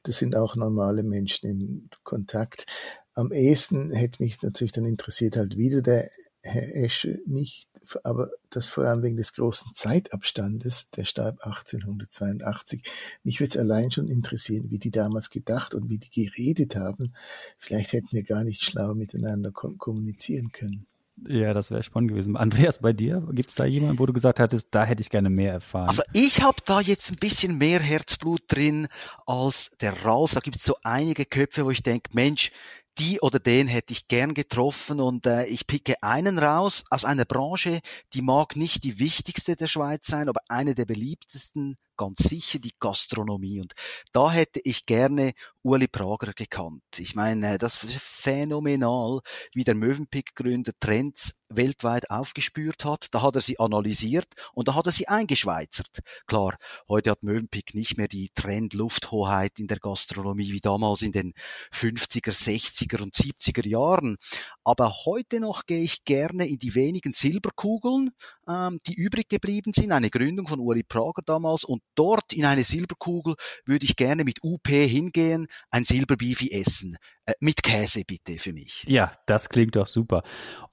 Das 0.03 0.17
sind 0.17 0.35
auch 0.35 0.57
normale 0.57 1.05
Menschen 1.05 1.49
im 1.49 1.89
Kontakt. 2.03 2.67
Am 3.15 3.31
ehesten 3.31 3.93
hätte 3.93 4.21
mich 4.21 4.43
natürlich 4.43 4.73
dann 4.73 4.87
interessiert 4.87 5.37
halt 5.37 5.57
wieder 5.57 5.83
der 5.83 6.11
Herr 6.43 6.75
Esche 6.75 7.21
nicht, 7.25 7.69
aber 8.05 8.31
das 8.51 8.69
vor 8.69 8.85
allem 8.85 9.03
wegen 9.03 9.17
des 9.17 9.35
großen 9.35 9.73
Zeitabstandes, 9.75 10.91
der 10.91 11.05
starb 11.05 11.45
1882. 11.45 12.83
Mich 13.25 13.41
würde 13.41 13.51
es 13.51 13.57
allein 13.57 13.91
schon 13.91 14.09
interessieren, 14.09 14.71
wie 14.71 14.79
die 14.79 14.91
damals 14.91 15.31
gedacht 15.31 15.75
und 15.75 15.89
wie 15.89 15.99
die 15.99 16.11
geredet 16.11 16.77
haben. 16.77 17.15
Vielleicht 17.59 17.93
hätten 17.93 18.13
wir 18.13 18.23
gar 18.23 18.45
nicht 18.45 18.65
schlau 18.65 18.95
miteinander 18.95 19.51
kommunizieren 19.53 20.53
können. 20.53 20.87
Ja, 21.29 21.55
das 21.55 21.71
wäre 21.71 21.83
spannend 21.83 22.11
gewesen. 22.11 22.37
Andreas, 22.37 22.81
bei 22.81 22.93
dir 22.93 23.23
gibt 23.33 23.51
es 23.51 23.55
da 23.55 23.65
jemanden, 23.65 23.99
wo 23.99 24.07
du 24.07 24.13
gesagt 24.13 24.41
hattest, 24.41 24.69
da 24.71 24.85
hätte 24.85 25.03
ich 25.03 25.11
gerne 25.11 25.29
mehr 25.29 25.53
erfahren? 25.53 25.89
Also 25.89 26.03
ich 26.13 26.43
habe 26.43 26.57
da 26.65 26.81
jetzt 26.81 27.13
ein 27.13 27.19
bisschen 27.19 27.59
mehr 27.59 27.81
Herzblut 27.81 28.43
drin 28.49 28.89
als 29.27 29.71
der 29.81 30.05
Ralf. 30.05 30.33
Da 30.33 30.41
gibt 30.41 30.57
es 30.57 30.65
so 30.65 30.77
einige 30.83 31.25
Köpfe, 31.25 31.65
wo 31.65 31.71
ich 31.71 31.83
denke, 31.83 32.11
Mensch, 32.15 32.51
die 32.99 33.21
oder 33.21 33.39
den 33.39 33.69
hätte 33.69 33.93
ich 33.93 34.09
gern 34.09 34.35
getroffen 34.35 35.01
und 35.01 35.27
äh, 35.27 35.45
ich 35.47 35.67
picke 35.67 36.03
einen 36.03 36.39
raus 36.39 36.85
aus 36.91 37.05
einer 37.05 37.25
Branche, 37.25 37.81
die 38.13 38.23
mag 38.23 38.57
nicht 38.57 38.85
die 38.85 38.99
wichtigste 38.99 39.57
der 39.57 39.67
Schweiz 39.67 40.07
sein, 40.07 40.29
aber 40.29 40.41
eine 40.49 40.75
der 40.75 40.85
beliebtesten, 40.85 41.77
ganz 41.97 42.19
sicher 42.19 42.59
die 42.59 42.73
Gastronomie. 42.79 43.61
Und 43.61 43.73
da 44.13 44.31
hätte 44.31 44.61
ich 44.65 44.87
gerne 44.87 45.35
Uli 45.63 45.89
Prager 45.89 46.33
gekannt. 46.33 46.83
Ich 46.99 47.15
meine, 47.15 47.59
das 47.59 47.83
ist 47.85 47.97
phänomenal, 47.97 49.21
wie 49.55 49.65
der 49.65 49.75
Mövenpick-Gründer 49.75 50.73
Trends 50.81 51.35
weltweit 51.57 52.11
aufgespürt 52.11 52.85
hat. 52.85 53.09
Da 53.13 53.23
hat 53.23 53.37
er 53.37 53.43
sie 53.43 53.59
analysiert 53.59 54.27
und 54.55 54.69
da 54.69 54.75
hat 54.75 54.87
er 54.87 54.93
sie 54.93 55.09
eingeschweizert. 55.09 56.01
Klar, 56.27 56.57
heute 56.89 57.11
hat 57.11 57.23
Mövenpick 57.23 57.75
nicht 57.75 57.97
mehr 57.97 58.09
die 58.09 58.31
Trend-Lufthoheit 58.35 59.59
in 59.59 59.67
der 59.67 59.79
Gastronomie 59.79 60.53
wie 60.53 60.61
damals 60.61 61.03
in 61.03 61.13
den 61.13 61.33
50er, 61.73 62.33
60er 62.33 63.03
und 63.03 63.15
70er 63.15 63.69
Jahren. 63.69 64.17
Aber 64.65 64.93
heute 65.05 65.41
noch 65.41 65.67
gehe 65.67 65.83
ich 65.83 66.05
gerne 66.05 66.49
in 66.49 66.59
die 66.59 66.75
wenigen 66.75 67.13
Silberkugeln, 67.13 68.11
ähm, 68.49 68.79
die 68.87 68.95
übrig 68.95 69.29
geblieben 69.29 69.73
sind. 69.73 69.93
Eine 69.93 70.11
Gründung 70.11 70.47
von 70.47 70.61
Uli 70.61 70.83
Prager 70.83 71.23
damals 71.25 71.65
und 71.65 71.82
dort 71.95 72.33
in 72.33 72.45
eine 72.45 72.65
Silberkugel 72.65 73.35
würde 73.65 73.85
ich 73.85 73.97
gerne 73.97 74.25
mit 74.25 74.43
UP 74.43 74.67
hingehen, 74.67 75.47
ein 75.71 75.85
Silberbifi 75.85 76.51
essen. 76.53 76.97
Äh, 77.25 77.35
mit 77.41 77.63
Käse 77.63 78.03
bitte 78.07 78.39
für 78.39 78.53
mich. 78.53 78.85
Ja, 78.89 79.13
das 79.27 79.49
klingt 79.49 79.77
doch 79.77 79.87
super. 79.87 80.23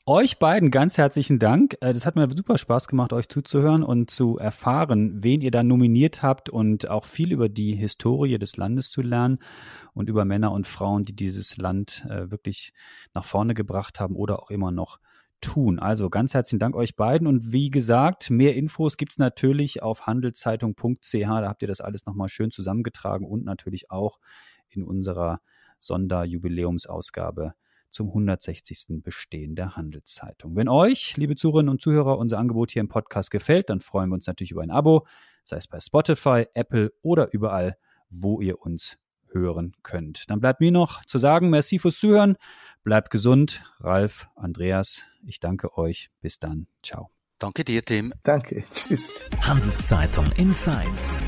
Euch 0.06 0.40
beiden 0.40 0.72
ganz 0.72 0.98
herzlichen 0.98 1.40
Dank. 1.40 1.76
Äh, 1.82 1.94
das 1.94 2.06
hat 2.06 2.16
mir 2.16 2.30
super 2.36 2.58
Spaß 2.58 2.88
gemacht, 2.88 3.14
euch 3.14 3.30
zuzuhören 3.30 3.84
und 3.84 4.10
zu 4.10 4.38
erfahren, 4.38 5.24
wen 5.24 5.42
ihr 5.42 5.52
da 5.52 5.64
nominiert 5.64 6.24
habt 6.24 6.50
und 6.50 6.90
auch 6.90 7.06
viel 7.06 7.32
über 7.32 7.50
die 7.50 7.76
Historie 7.76 8.38
des 8.40 8.58
Landes 8.58 8.90
zu 8.90 9.02
lernen 9.02 9.40
und 9.94 10.10
über 10.10 10.26
Männer 10.26 10.52
und 10.52 10.68
Frauen, 10.68 11.06
die 11.06 11.16
dieses 11.16 11.58
Land 11.58 12.06
äh, 12.10 12.32
wirklich 12.32 12.72
nach 13.14 13.26
vorne 13.26 13.54
gebracht 13.54 14.00
haben 14.00 14.16
oder 14.16 14.42
auch 14.42 14.50
immer 14.50 14.72
noch 14.72 15.00
tun. 15.42 15.80
Also 15.80 16.10
ganz 16.10 16.34
herzlichen 16.34 16.60
Dank 16.60 16.76
euch 16.76 16.96
beiden 16.96 17.28
und 17.28 17.52
wie 17.52 17.70
gesagt, 17.70 18.30
mehr 18.30 18.56
Infos 18.56 18.98
gibt 18.98 19.14
es 19.14 19.18
natürlich 19.18 19.82
auf 19.82 20.08
handelszeitung.ch, 20.08 21.12
da 21.12 21.48
habt 21.48 21.62
ihr 21.62 21.68
das 21.68 21.82
alles 21.82 22.06
nochmal 22.06 22.30
schön 22.30 22.52
zusammengetragen 22.52 23.26
und 23.26 23.46
natürlich 23.46 23.92
auch 23.92 24.20
in 24.70 24.84
unserer 24.84 25.42
Sonderjubiläumsausgabe 25.80 27.54
zum 27.90 28.10
160. 28.10 29.02
Bestehen 29.02 29.56
der 29.56 29.76
Handelszeitung. 29.76 30.56
Wenn 30.56 30.70
euch, 30.70 31.18
liebe 31.18 31.36
Zuhörerinnen 31.36 31.70
und 31.70 31.82
Zuhörer, 31.82 32.18
unser 32.18 32.38
Angebot 32.38 32.72
hier 32.72 32.82
im 32.82 32.88
Podcast 32.88 33.32
gefällt, 33.32 33.70
dann 33.70 33.82
freuen 33.82 34.10
wir 34.10 34.16
uns 34.16 34.28
natürlich 34.28 34.52
über 34.52 34.62
ein 34.62 34.72
Abo, 34.72 35.08
sei 35.44 35.58
es 35.58 35.68
bei 35.68 35.80
Spotify, 35.80 36.46
Apple 36.54 36.94
oder 37.02 37.34
überall, 37.34 37.78
wo 38.10 38.42
ihr 38.42 38.62
uns 38.62 38.98
hören 39.32 39.74
könnt. 39.84 40.30
Dann 40.30 40.40
bleibt 40.40 40.60
mir 40.60 40.72
noch 40.72 41.06
zu 41.06 41.18
sagen, 41.18 41.50
merci 41.50 41.80
fürs 41.80 42.00
Zuhören, 42.00 42.36
bleibt 42.84 43.10
gesund. 43.10 43.64
Ralf, 43.80 44.28
Andreas, 44.36 45.04
ich 45.26 45.40
danke 45.40 45.78
euch. 45.78 46.10
Bis 46.22 46.40
dann. 46.40 46.68
Ciao. 46.84 47.10
Danke 47.40 47.64
dir, 47.64 47.82
Tim. 47.84 48.14
Danke. 48.24 48.64
Tschüss. 48.74 49.30
Handelszeitung 49.42 50.32
Insights. 50.34 51.24